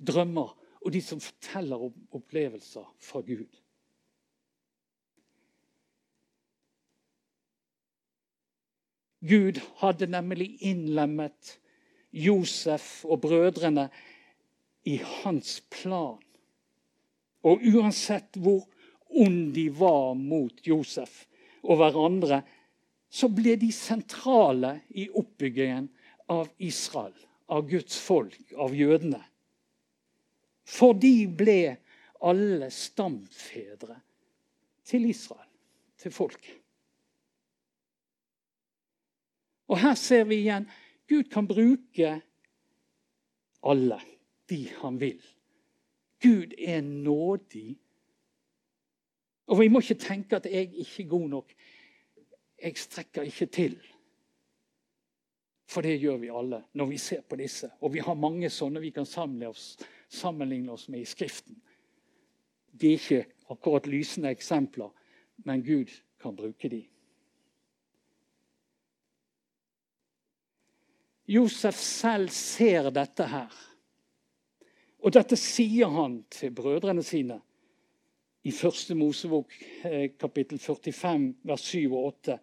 drømmer, 0.00 0.54
og 0.80 0.92
de 0.94 1.00
som 1.04 1.20
forteller 1.20 1.88
om 1.88 1.96
opplevelser 2.16 2.86
fra 3.04 3.20
Gud. 3.26 3.60
Gud 9.20 9.60
hadde 9.82 10.08
nemlig 10.08 10.54
innlemmet 10.64 11.58
Josef 12.10 13.04
og 13.04 13.20
brødrene 13.20 13.90
i 14.88 14.96
hans 14.96 15.60
plan. 15.70 16.18
Og 17.44 17.60
uansett 17.74 18.36
hvor 18.40 18.64
ond 19.10 19.52
de 19.54 19.68
var 19.76 20.14
mot 20.16 20.66
Josef 20.66 21.26
og 21.62 21.76
hverandre, 21.80 22.40
så 23.10 23.28
ble 23.28 23.56
de 23.60 23.68
sentrale 23.74 24.78
i 24.96 25.08
oppbyggingen 25.10 25.88
av 26.30 26.48
Israel, 26.62 27.16
av 27.50 27.66
Guds 27.68 27.98
folk, 28.00 28.38
av 28.56 28.72
jødene. 28.76 29.20
For 30.70 30.94
de 30.94 31.26
ble 31.26 31.76
alle 32.22 32.70
stamfedre 32.70 33.96
til 34.86 35.08
Israel, 35.10 35.48
til 35.98 36.14
folket. 36.14 36.56
Og 39.70 39.78
her 39.78 39.94
ser 39.94 40.24
vi 40.26 40.40
igjen 40.42 40.66
Gud 41.10 41.26
kan 41.30 41.46
bruke 41.46 42.16
alle 43.66 43.98
de 44.50 44.64
han 44.80 44.98
vil. 45.00 45.20
Gud 46.22 46.54
er 46.58 46.80
nådig. 46.80 47.78
Og 49.50 49.60
vi 49.60 49.68
må 49.68 49.82
ikke 49.82 49.98
tenke 49.98 50.38
at 50.38 50.46
jeg 50.46 50.70
ikke 50.74 51.02
er 51.02 51.08
god 51.08 51.28
nok. 51.28 51.54
Jeg 52.62 52.76
strekker 52.78 53.26
ikke 53.26 53.46
til. 53.46 53.78
For 55.70 55.82
det 55.86 56.00
gjør 56.02 56.18
vi 56.22 56.30
alle 56.34 56.62
når 56.74 56.90
vi 56.90 56.98
ser 56.98 57.22
på 57.22 57.38
disse. 57.38 57.70
Og 57.80 57.94
vi 57.94 58.02
har 58.04 58.14
mange 58.14 58.50
sånne 58.50 58.82
vi 58.82 58.90
kan 58.94 59.06
samle 59.06 59.50
oss, 59.50 59.76
sammenligne 60.10 60.72
oss 60.72 60.88
med 60.88 61.04
i 61.04 61.08
Skriften. 61.08 61.56
De 62.72 62.92
er 62.92 62.98
ikke 62.98 63.24
akkurat 63.50 63.86
lysende 63.86 64.30
eksempler, 64.30 64.90
men 65.46 65.62
Gud 65.64 65.92
kan 66.20 66.36
bruke 66.36 66.68
de. 66.68 66.84
Josef 71.30 71.78
selv 71.78 72.28
ser 72.34 72.90
dette 72.90 73.26
her. 73.30 73.54
Og 75.00 75.14
dette 75.14 75.36
sier 75.38 75.88
han 75.94 76.20
til 76.30 76.52
brødrene 76.52 77.02
sine 77.06 77.38
i 78.42 78.52
første 78.52 78.96
Mosebok 78.96 79.52
eh, 79.84 80.10
kapittel 80.18 80.58
45, 80.58 81.34
vers 81.44 81.60
7 81.70 81.92
og 81.92 82.04
8. 82.04 82.38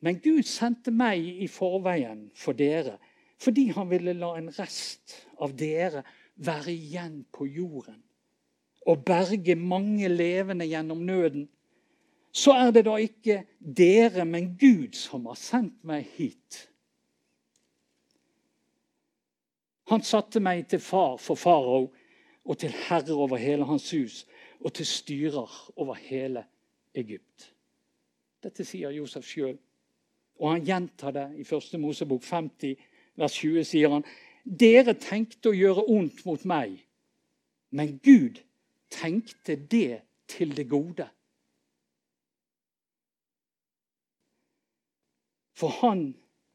Men 0.00 0.20
Gud 0.20 0.42
sendte 0.46 0.92
meg 0.94 1.22
i 1.22 1.48
forveien 1.50 2.26
for 2.36 2.58
dere 2.58 2.98
fordi 3.42 3.68
han 3.76 3.90
ville 3.90 4.16
la 4.16 4.34
en 4.38 4.50
rest 4.58 5.18
av 5.44 5.52
dere 5.56 6.02
være 6.36 6.72
igjen 6.72 7.22
på 7.32 7.46
jorden 7.48 8.00
og 8.86 9.04
berge 9.04 9.56
mange 9.58 10.08
levende 10.08 10.68
gjennom 10.68 11.02
nøden 11.06 11.48
så 12.36 12.52
er 12.52 12.70
det 12.70 12.82
da 12.84 12.98
ikke 13.00 13.38
dere, 13.60 14.26
men 14.28 14.50
Gud 14.60 14.92
som 14.98 15.24
har 15.30 15.38
sendt 15.40 15.78
meg 15.88 16.04
hit. 16.18 16.66
Han 19.88 20.02
satte 20.04 20.42
meg 20.44 20.66
til 20.68 20.82
far 20.84 21.16
for 21.22 21.40
farao 21.40 21.86
og 22.44 22.58
til 22.60 22.74
herre 22.88 23.16
over 23.16 23.40
hele 23.40 23.64
hans 23.64 23.88
hus 23.94 24.24
og 24.60 24.74
til 24.76 24.86
styrer 24.86 25.54
over 25.80 25.96
hele 25.96 26.44
Egypt. 26.94 27.54
Dette 28.44 28.66
sier 28.68 28.92
Josef 28.92 29.24
sjøl. 29.24 29.56
Og 30.36 30.50
han 30.52 30.66
gjentar 30.66 31.14
det 31.16 31.26
i 31.40 31.46
1. 31.46 31.78
Mosebok 31.80 32.20
50, 32.26 32.76
vers 33.16 33.36
20, 33.40 33.64
sier 33.66 33.92
han. 33.96 34.06
Dere 34.44 34.94
tenkte 35.00 35.50
å 35.50 35.56
gjøre 35.56 35.86
ondt 35.90 36.22
mot 36.28 36.42
meg, 36.46 36.76
men 37.74 37.96
Gud 38.04 38.42
tenkte 38.92 39.56
det 39.56 40.02
til 40.30 40.54
det 40.56 40.68
gode 40.70 41.08
For 45.56 45.72
han 45.80 46.10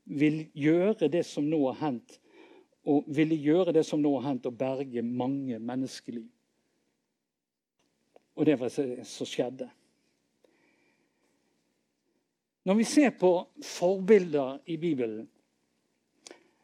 vil 0.06 0.44
gjøre 0.54 1.10
det 1.10 1.24
som 1.26 1.48
nå 1.50 1.64
har 1.72 1.80
hendt, 1.80 2.20
og 2.86 3.08
ville 3.10 3.38
gjøre 3.38 3.74
det 3.74 3.84
som 3.86 4.02
nå 4.02 4.12
har 4.20 4.28
hendt, 4.30 4.46
og 4.46 4.58
berge 4.58 5.02
mange 5.02 5.58
menneskeliv. 5.58 6.28
Og 8.38 8.46
det 8.46 8.60
var 8.60 8.70
det 8.70 9.08
som 9.10 9.28
skjedde. 9.28 9.68
Når 12.66 12.78
vi 12.78 12.86
ser 12.86 13.10
på 13.18 13.32
forbilder 13.66 14.60
i 14.70 14.78
Bibelen, 14.78 15.26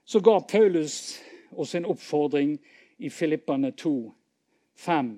så 0.08 0.20
ga 0.20 0.40
Paulus 0.40 1.20
oss 1.52 1.76
en 1.76 1.86
oppfordring 1.86 2.54
i 2.98 3.10
Filippane 3.10 3.72
2, 3.72 4.14
5. 4.76 5.10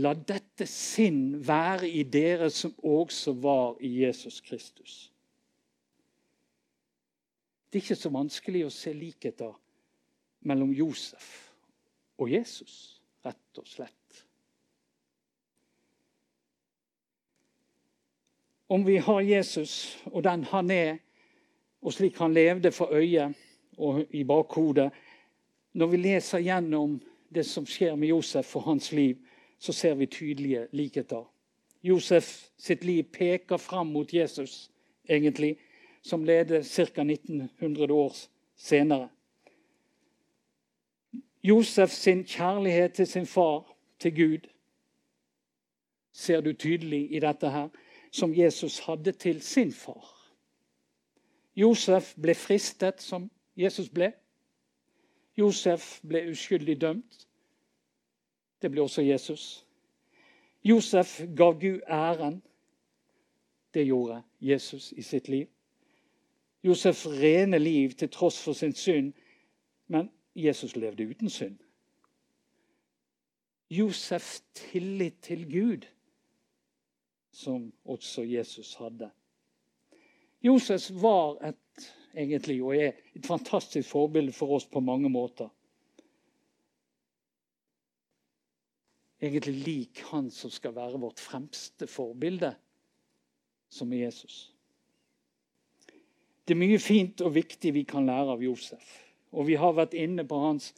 La 0.00 0.14
dette 0.14 0.64
sinn 0.64 1.34
være 1.44 1.90
i 1.92 2.06
dere 2.08 2.48
som 2.48 2.72
også 2.80 3.34
var 3.36 3.74
i 3.84 3.90
Jesus 4.00 4.40
Kristus. 4.40 4.94
Det 7.68 7.76
er 7.76 7.84
ikke 7.84 7.98
så 8.00 8.12
vanskelig 8.14 8.62
å 8.64 8.72
se 8.72 8.94
likheter 8.96 9.52
mellom 10.48 10.72
Josef 10.72 11.26
og 12.16 12.32
Jesus, 12.32 13.02
rett 13.26 13.60
og 13.60 13.68
slett. 13.68 14.22
Om 18.72 18.88
vi 18.88 18.96
har 19.04 19.20
Jesus 19.20 19.98
og 20.14 20.24
den 20.24 20.48
han 20.48 20.72
er, 20.72 20.96
og 21.84 21.92
slik 21.92 22.16
han 22.24 22.32
levde 22.32 22.72
for 22.72 22.96
øyet 22.96 23.36
og 23.78 24.04
i 24.10 24.24
bakhodet 24.24 24.90
Når 25.72 25.86
vi 25.86 25.96
leser 25.96 26.38
gjennom 26.38 27.00
det 27.34 27.46
som 27.46 27.66
skjer 27.66 27.94
med 27.96 28.08
Josef 28.08 28.56
og 28.56 28.62
hans 28.62 28.92
liv, 28.92 29.16
så 29.58 29.72
ser 29.72 29.94
vi 29.94 30.06
tydelige 30.06 30.66
likheter. 30.72 31.24
Josef 31.82 32.50
sitt 32.58 32.84
liv 32.84 33.04
peker 33.12 33.56
fram 33.56 33.86
mot 33.86 34.14
Jesus, 34.14 34.70
egentlig, 35.08 35.58
som 36.02 36.24
leder 36.24 36.62
ca. 36.62 37.02
1900 37.02 37.92
år 37.94 38.16
senere. 38.56 39.08
Josef 41.42 41.90
sin 41.90 42.24
kjærlighet 42.24 42.92
til 42.92 43.06
sin 43.06 43.26
far, 43.26 43.76
til 43.98 44.14
Gud, 44.14 44.48
ser 46.12 46.40
du 46.40 46.52
tydelig 46.52 47.14
i 47.14 47.20
dette 47.20 47.50
her, 47.50 47.68
som 48.12 48.34
Jesus 48.34 48.78
hadde 48.78 49.12
til 49.12 49.42
sin 49.42 49.72
far. 49.72 50.14
Josef 51.56 52.14
ble 52.14 52.34
fristet 52.34 53.02
som 53.02 53.30
Jesus 53.58 53.88
ble. 53.88 54.12
Josef 55.38 56.00
ble 56.06 56.30
uskyldig 56.30 56.80
dømt. 56.80 57.28
Det 58.62 58.70
ble 58.70 58.82
også 58.82 59.02
Jesus. 59.02 59.66
Josef 60.64 61.20
gav 61.36 61.60
Gud 61.60 61.80
æren. 61.88 62.42
Det 63.74 63.86
gjorde 63.86 64.22
Jesus 64.40 64.92
i 64.92 65.02
sitt 65.02 65.28
liv. 65.28 65.46
Josefs 66.64 67.06
rene 67.06 67.58
liv 67.58 67.90
til 67.90 68.10
tross 68.10 68.42
for 68.42 68.52
sin 68.52 68.74
synd, 68.74 69.12
men 69.86 70.10
Jesus 70.34 70.76
levde 70.76 71.06
uten 71.06 71.30
synd. 71.30 71.58
Josefs 73.70 74.44
tillit 74.54 75.20
til 75.22 75.44
Gud, 75.52 75.86
som 77.30 77.72
også 77.84 78.22
Jesus 78.22 78.74
hadde. 78.74 79.10
Josef 80.42 80.90
var 81.02 81.48
et, 81.48 81.94
egentlig, 82.14 82.62
og 82.62 82.76
er 82.76 82.92
et 83.14 83.26
fantastisk 83.26 83.88
forbilde 83.90 84.32
for 84.32 84.56
oss 84.56 84.66
på 84.66 84.80
mange 84.80 85.10
måter. 85.12 85.48
egentlig 89.20 89.64
lik 89.66 90.02
han 90.12 90.30
som 90.30 90.50
skal 90.50 90.74
være 90.76 91.00
vårt 91.00 91.20
fremste 91.20 91.86
forbilde, 91.90 92.54
som 93.68 93.92
er 93.92 94.06
Jesus. 94.06 94.52
Det 96.46 96.54
er 96.54 96.62
mye 96.62 96.78
fint 96.80 97.20
og 97.20 97.34
viktig 97.34 97.74
vi 97.74 97.84
kan 97.84 98.06
lære 98.06 98.36
av 98.36 98.42
Josef. 98.42 98.86
Og 99.36 99.50
vi 99.50 99.58
har 99.60 99.74
vært 99.76 99.96
inne 99.98 100.24
på 100.24 100.38
hans 100.40 100.70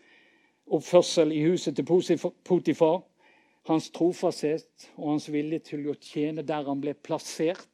oppførsel 0.67 1.31
i 1.33 1.45
huset 1.45 1.77
til 1.77 1.87
Potifar. 1.87 3.05
Hans 3.69 3.91
trofasthet 3.95 4.89
og 4.97 5.13
hans 5.13 5.29
vilje 5.31 5.61
til 5.71 5.85
å 5.93 5.95
tjene 5.95 6.43
der 6.43 6.67
han 6.67 6.81
ble 6.83 6.97
plassert. 6.97 7.69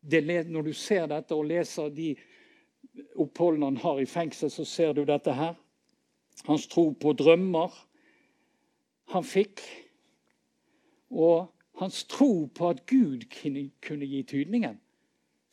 Det, 0.00 0.22
når 0.48 0.70
du 0.70 0.72
ser 0.72 1.08
dette 1.10 1.34
og 1.34 1.48
leser 1.50 1.90
de 1.92 2.14
oppholdene 3.20 3.72
han 3.72 3.82
har 3.82 4.00
i 4.00 4.06
fengsel, 4.08 4.50
så 4.50 4.64
ser 4.64 4.92
du 4.92 5.04
dette 5.08 5.32
her. 5.32 5.54
Hans 6.48 6.66
tro 6.70 6.90
på 6.98 7.12
drømmer, 7.16 7.72
han 9.12 9.26
fikk, 9.26 9.62
og 11.14 11.52
hans 11.80 12.04
tro 12.10 12.46
på 12.54 12.72
at 12.72 12.82
Gud 12.90 13.28
kunne 13.30 14.08
gi 14.08 14.22
tydningen. 14.26 14.80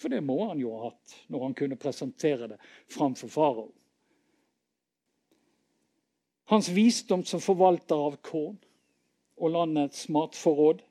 For 0.01 0.09
det 0.09 0.23
må 0.25 0.39
han 0.49 0.61
jo 0.61 0.73
ha 0.73 0.89
hatt 0.89 1.15
når 1.29 1.43
han 1.45 1.55
kunne 1.57 1.77
presentere 1.77 2.49
det 2.53 2.57
framfor 2.89 3.29
farao. 3.29 3.69
Hans 6.49 6.71
visdom 6.73 7.23
som 7.23 7.39
forvalter 7.39 7.95
av 8.09 8.17
korn 8.25 8.57
og 9.37 9.53
landets 9.53 10.07
matforråd. 10.11 10.81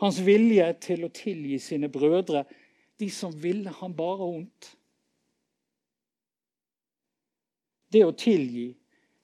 Hans 0.00 0.20
vilje 0.24 0.66
til 0.80 1.04
å 1.04 1.12
tilgi 1.12 1.58
sine 1.60 1.90
brødre, 1.92 2.46
de 3.00 3.10
som 3.12 3.34
ville 3.42 3.72
ham 3.80 3.92
bare 3.96 4.22
vondt. 4.22 4.70
Det 7.90 8.04
å 8.06 8.12
tilgi, 8.14 8.68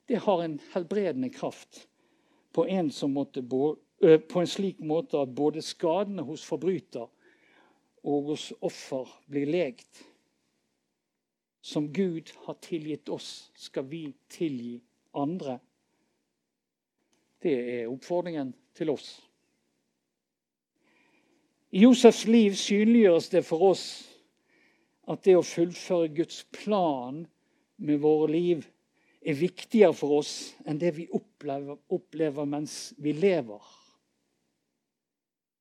det 0.07 0.19
har 0.23 0.43
en 0.43 0.57
helbredende 0.73 1.29
kraft 1.31 1.85
på 2.55 2.65
en, 2.67 2.91
måtte, 3.11 3.43
på 3.43 4.41
en 4.41 4.49
slik 4.49 4.79
måte 4.79 5.21
at 5.21 5.35
både 5.35 5.63
skadene 5.63 6.25
hos 6.27 6.43
forbryter 6.47 7.07
og 8.07 8.31
hos 8.31 8.49
offer 8.61 9.09
blir 9.27 9.49
lekt. 9.51 10.03
Som 11.61 11.89
Gud 11.93 12.31
har 12.45 12.59
tilgitt 12.63 13.09
oss, 13.11 13.51
skal 13.55 13.87
vi 13.87 14.05
tilgi 14.31 14.77
andre. 15.17 15.57
Det 17.43 17.55
er 17.81 17.89
oppfordringen 17.91 18.53
til 18.77 18.91
oss. 18.93 19.09
I 21.75 21.83
Josefs 21.83 22.23
liv 22.27 22.55
synliggjøres 22.55 23.27
det 23.29 23.43
for 23.45 23.71
oss 23.73 23.87
at 25.11 25.23
det 25.27 25.35
å 25.35 25.43
fullføre 25.45 26.07
Guds 26.15 26.45
plan 26.55 27.25
med 27.77 28.01
våre 28.01 28.31
liv 28.31 28.65
er 29.21 29.37
viktigere 29.37 29.95
for 29.97 30.19
oss 30.21 30.33
enn 30.65 30.79
det 30.81 30.93
vi 30.97 31.07
opplever, 31.13 31.79
opplever 31.93 32.47
mens 32.49 32.93
vi 33.01 33.13
lever. 33.17 33.61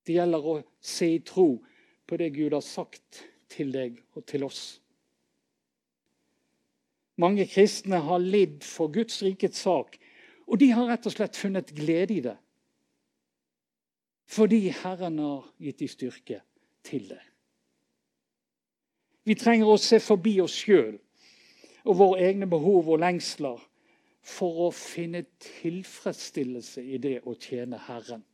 Det 0.07 0.17
gjelder 0.17 0.47
å 0.47 0.57
se 0.81 1.09
i 1.17 1.23
tro 1.27 1.49
på 2.07 2.19
det 2.21 2.31
Gud 2.37 2.55
har 2.55 2.65
sagt 2.65 3.25
til 3.51 3.73
deg 3.75 3.99
og 4.15 4.27
til 4.29 4.47
oss. 4.47 4.65
Mange 7.19 7.47
kristne 7.49 7.99
har 8.05 8.21
lidd 8.23 8.65
for 8.65 8.93
Guds 8.93 9.23
rikets 9.25 9.63
sak, 9.65 9.97
og 10.47 10.61
de 10.61 10.69
har 10.71 10.87
rett 10.87 11.09
og 11.09 11.15
slett 11.17 11.39
funnet 11.39 11.73
glede 11.75 12.15
i 12.15 12.25
det. 12.29 12.37
Fordi 14.31 14.69
Herren 14.83 15.19
har 15.23 15.49
gitt 15.63 15.81
dem 15.81 15.91
styrke 15.91 16.43
til 16.87 17.09
det. 17.11 17.23
Vi 19.27 19.35
trenger 19.35 19.73
å 19.73 19.81
se 19.81 19.99
forbi 20.03 20.37
oss 20.45 20.55
sjøl 20.55 21.01
og 21.87 21.99
våre 21.99 22.23
egne 22.27 22.49
behov 22.51 22.89
og 22.91 23.01
lengsler 23.03 23.61
for 24.27 24.67
å 24.67 24.71
finne 24.75 25.23
tilfredsstillelse 25.43 26.83
i 26.83 26.99
det 26.99 27.21
å 27.23 27.37
tjene 27.39 27.79
Herren. 27.87 28.25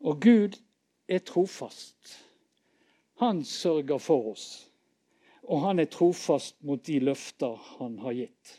Og 0.00 0.22
Gud 0.22 0.56
er 1.08 1.20
trofast. 1.26 2.16
Han 3.20 3.44
sørger 3.44 3.98
for 3.98 4.32
oss. 4.32 4.46
Og 5.46 5.60
han 5.62 5.78
er 5.78 5.90
trofast 5.92 6.56
mot 6.66 6.80
de 6.86 6.98
løfter 7.04 7.60
han 7.76 7.98
har 8.02 8.16
gitt. 8.16 8.56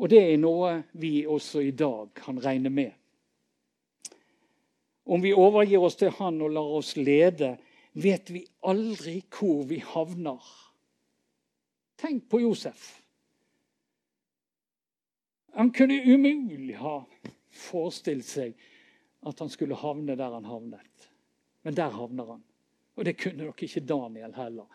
Og 0.00 0.08
det 0.08 0.22
er 0.32 0.40
noe 0.40 0.72
vi 0.96 1.26
også 1.28 1.60
i 1.60 1.74
dag 1.76 2.08
kan 2.16 2.40
regne 2.40 2.72
med. 2.72 2.92
Om 5.04 5.20
vi 5.22 5.34
overgir 5.36 5.82
oss 5.84 5.98
til 6.00 6.12
han 6.16 6.40
og 6.40 6.54
lar 6.54 6.76
oss 6.80 6.94
lede, 6.96 7.58
vet 7.92 8.30
vi 8.30 8.44
aldri 8.66 9.20
hvor 9.28 9.64
vi 9.68 9.80
havner. 9.84 10.42
Tenk 12.00 12.28
på 12.30 12.40
Josef. 12.40 13.02
Han 15.52 15.72
kunne 15.74 15.98
umulig 16.06 16.76
ha 16.78 17.00
forestilt 17.50 18.26
seg 18.26 18.68
at 19.26 19.40
han 19.42 19.50
skulle 19.52 19.76
havne 19.76 20.16
der 20.16 20.36
han 20.36 20.46
havnet. 20.48 21.08
Men 21.62 21.76
der 21.76 21.90
havner 21.92 22.36
han. 22.36 22.44
Og 22.96 23.04
det 23.04 23.18
kunne 23.20 23.44
nok 23.44 23.62
ikke 23.62 23.82
Daniel 23.84 24.34
heller. 24.36 24.68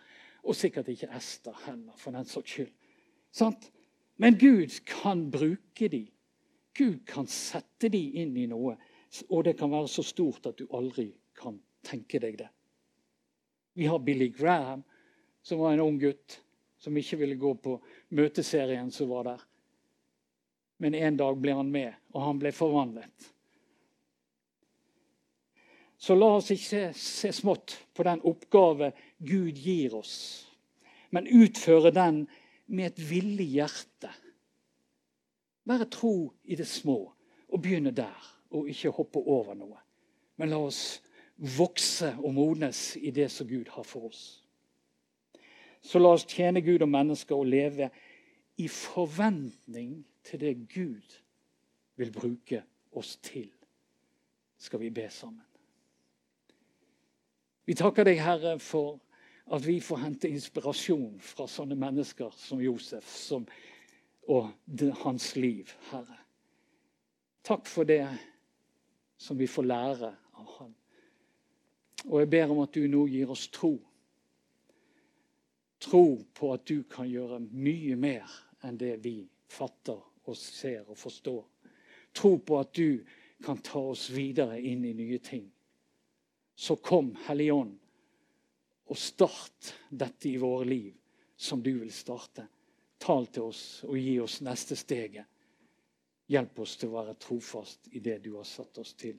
Og 0.45 0.55
sikkert 0.55 0.87
ikke 0.91 1.09
Ester 1.15 1.55
heller, 1.65 1.95
for 1.97 2.13
den 2.13 2.27
saks 2.29 2.51
skyld. 2.51 2.73
Sant? 3.31 3.71
Men 4.17 4.37
Gud 4.39 4.79
kan 4.85 5.31
bruke 5.31 5.87
de. 5.91 6.05
Gud 6.77 6.99
kan 7.07 7.27
sette 7.27 7.89
de 7.89 8.03
inn 8.21 8.35
i 8.37 8.45
noe. 8.51 8.75
Og 9.29 9.45
det 9.47 9.55
kan 9.57 9.71
være 9.71 9.89
så 9.89 10.03
stort 10.03 10.45
at 10.45 10.59
du 10.59 10.67
aldri 10.75 11.09
kan 11.39 11.57
tenke 11.85 12.19
deg 12.19 12.37
det. 12.43 12.49
Vi 13.75 13.85
har 13.85 13.99
Billy 13.99 14.29
Graham, 14.29 14.83
som 15.41 15.59
var 15.59 15.73
en 15.73 15.83
ung 15.83 15.99
gutt 15.99 16.41
som 16.79 16.97
ikke 16.97 17.17
ville 17.19 17.35
gå 17.35 17.51
på 17.59 17.75
møteserien 18.15 18.91
som 18.91 19.09
var 19.09 19.27
der. 19.27 19.41
Men 20.79 20.95
en 20.95 21.17
dag 21.19 21.37
ble 21.39 21.55
han 21.57 21.71
med, 21.71 21.91
og 22.15 22.23
han 22.23 22.39
ble 22.39 22.51
forvandlet. 22.55 23.31
Så 25.97 26.15
la 26.15 26.29
oss 26.37 26.51
ikke 26.55 26.89
se 26.95 27.31
smått 27.35 27.75
på 27.95 28.05
den 28.07 28.23
oppgave 28.27 28.91
Gud 29.17 29.59
gir 29.59 29.95
oss, 29.99 30.15
men 31.09 31.27
utføre 31.27 31.91
den 31.95 32.25
med 32.67 32.93
et 32.93 33.03
villig 33.09 33.47
hjerte. 33.57 34.11
Være 35.65 35.89
tro 35.91 36.15
i 36.43 36.55
det 36.55 36.67
små 36.69 36.99
og 37.49 37.61
begynne 37.63 37.91
der, 37.95 38.31
og 38.55 38.69
ikke 38.69 38.93
hoppe 38.95 39.19
over 39.19 39.57
noe. 39.57 39.79
Men 40.39 40.51
la 40.51 40.63
oss 40.63 41.01
vokse 41.35 42.15
og 42.23 42.33
modnes 42.33 42.95
i 42.95 43.11
det 43.11 43.29
som 43.31 43.47
Gud 43.47 43.69
har 43.71 43.83
for 43.83 44.09
oss. 44.09 44.23
Så 45.81 45.99
la 45.99 46.15
oss 46.15 46.25
tjene 46.25 46.63
Gud 46.65 46.81
og 46.81 46.89
mennesker 46.89 47.35
og 47.35 47.49
leve 47.51 47.89
i 48.57 48.67
forventning 48.71 50.05
til 50.23 50.39
det 50.41 50.55
Gud 50.73 51.17
vil 51.95 52.11
bruke 52.11 52.63
oss 52.91 53.15
til. 53.21 53.51
Skal 54.57 54.79
vi 54.79 54.89
be 54.89 55.09
sammen. 55.09 55.43
Vi 57.65 57.73
takker 57.73 58.05
deg, 58.05 58.21
Herre, 58.21 58.59
for 58.59 58.99
at 59.53 59.65
vi 59.65 59.79
får 59.81 60.01
hente 60.01 60.29
inspirasjon 60.29 61.19
fra 61.21 61.47
sånne 61.49 61.77
mennesker 61.77 62.33
som 62.37 62.61
Josef 62.61 63.09
som, 63.09 63.45
og 64.29 64.53
hans 65.03 65.35
liv, 65.35 65.69
Herre. 65.91 66.17
Takk 67.45 67.67
for 67.69 67.85
det 67.85 68.05
som 69.21 69.37
vi 69.37 69.49
får 69.49 69.69
lære 69.69 70.09
av 70.33 70.49
han 70.57 70.73
Og 72.05 72.21
jeg 72.21 72.29
ber 72.29 72.51
om 72.53 72.61
at 72.63 72.73
du 72.75 72.85
nå 72.89 73.05
gir 73.09 73.31
oss 73.33 73.47
tro. 73.53 73.73
Tro 75.81 76.05
på 76.33 76.51
at 76.53 76.65
du 76.69 76.83
kan 76.89 77.09
gjøre 77.09 77.41
mye 77.51 77.95
mer 77.99 78.31
enn 78.65 78.77
det 78.81 78.95
vi 79.03 79.17
fatter 79.51 79.99
og 80.25 80.37
ser 80.37 80.85
og 80.89 80.97
forstår. 80.97 81.43
Tro 82.15 82.37
på 82.39 82.59
at 82.59 82.73
du 82.77 83.03
kan 83.43 83.59
ta 83.61 83.81
oss 83.91 84.07
videre 84.13 84.59
inn 84.61 84.85
i 84.85 84.93
nye 84.97 85.19
ting. 85.19 85.45
Så 86.55 86.77
kom, 86.79 87.11
Hellige 87.27 87.53
Ånd, 87.53 87.73
og 88.85 88.97
start 88.97 89.73
dette 89.89 90.29
i 90.29 90.37
våre 90.39 90.65
liv 90.65 90.93
som 91.35 91.63
du 91.63 91.73
vil 91.81 91.91
starte. 91.91 92.47
Tal 92.97 93.27
til 93.27 93.49
oss 93.49 93.63
og 93.83 93.97
gi 93.99 94.19
oss 94.23 94.39
neste 94.45 94.77
steget. 94.79 95.25
Hjelp 96.31 96.59
oss 96.63 96.77
til 96.79 96.89
å 96.89 97.01
være 97.01 97.17
trofast 97.21 97.91
i 97.91 98.01
det 98.01 98.21
du 98.23 98.31
har 98.37 98.47
satt 98.49 98.79
oss 98.81 98.95
til. 98.97 99.17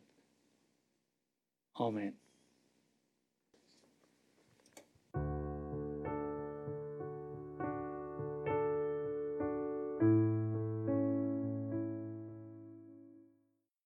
Amen. 1.85 2.14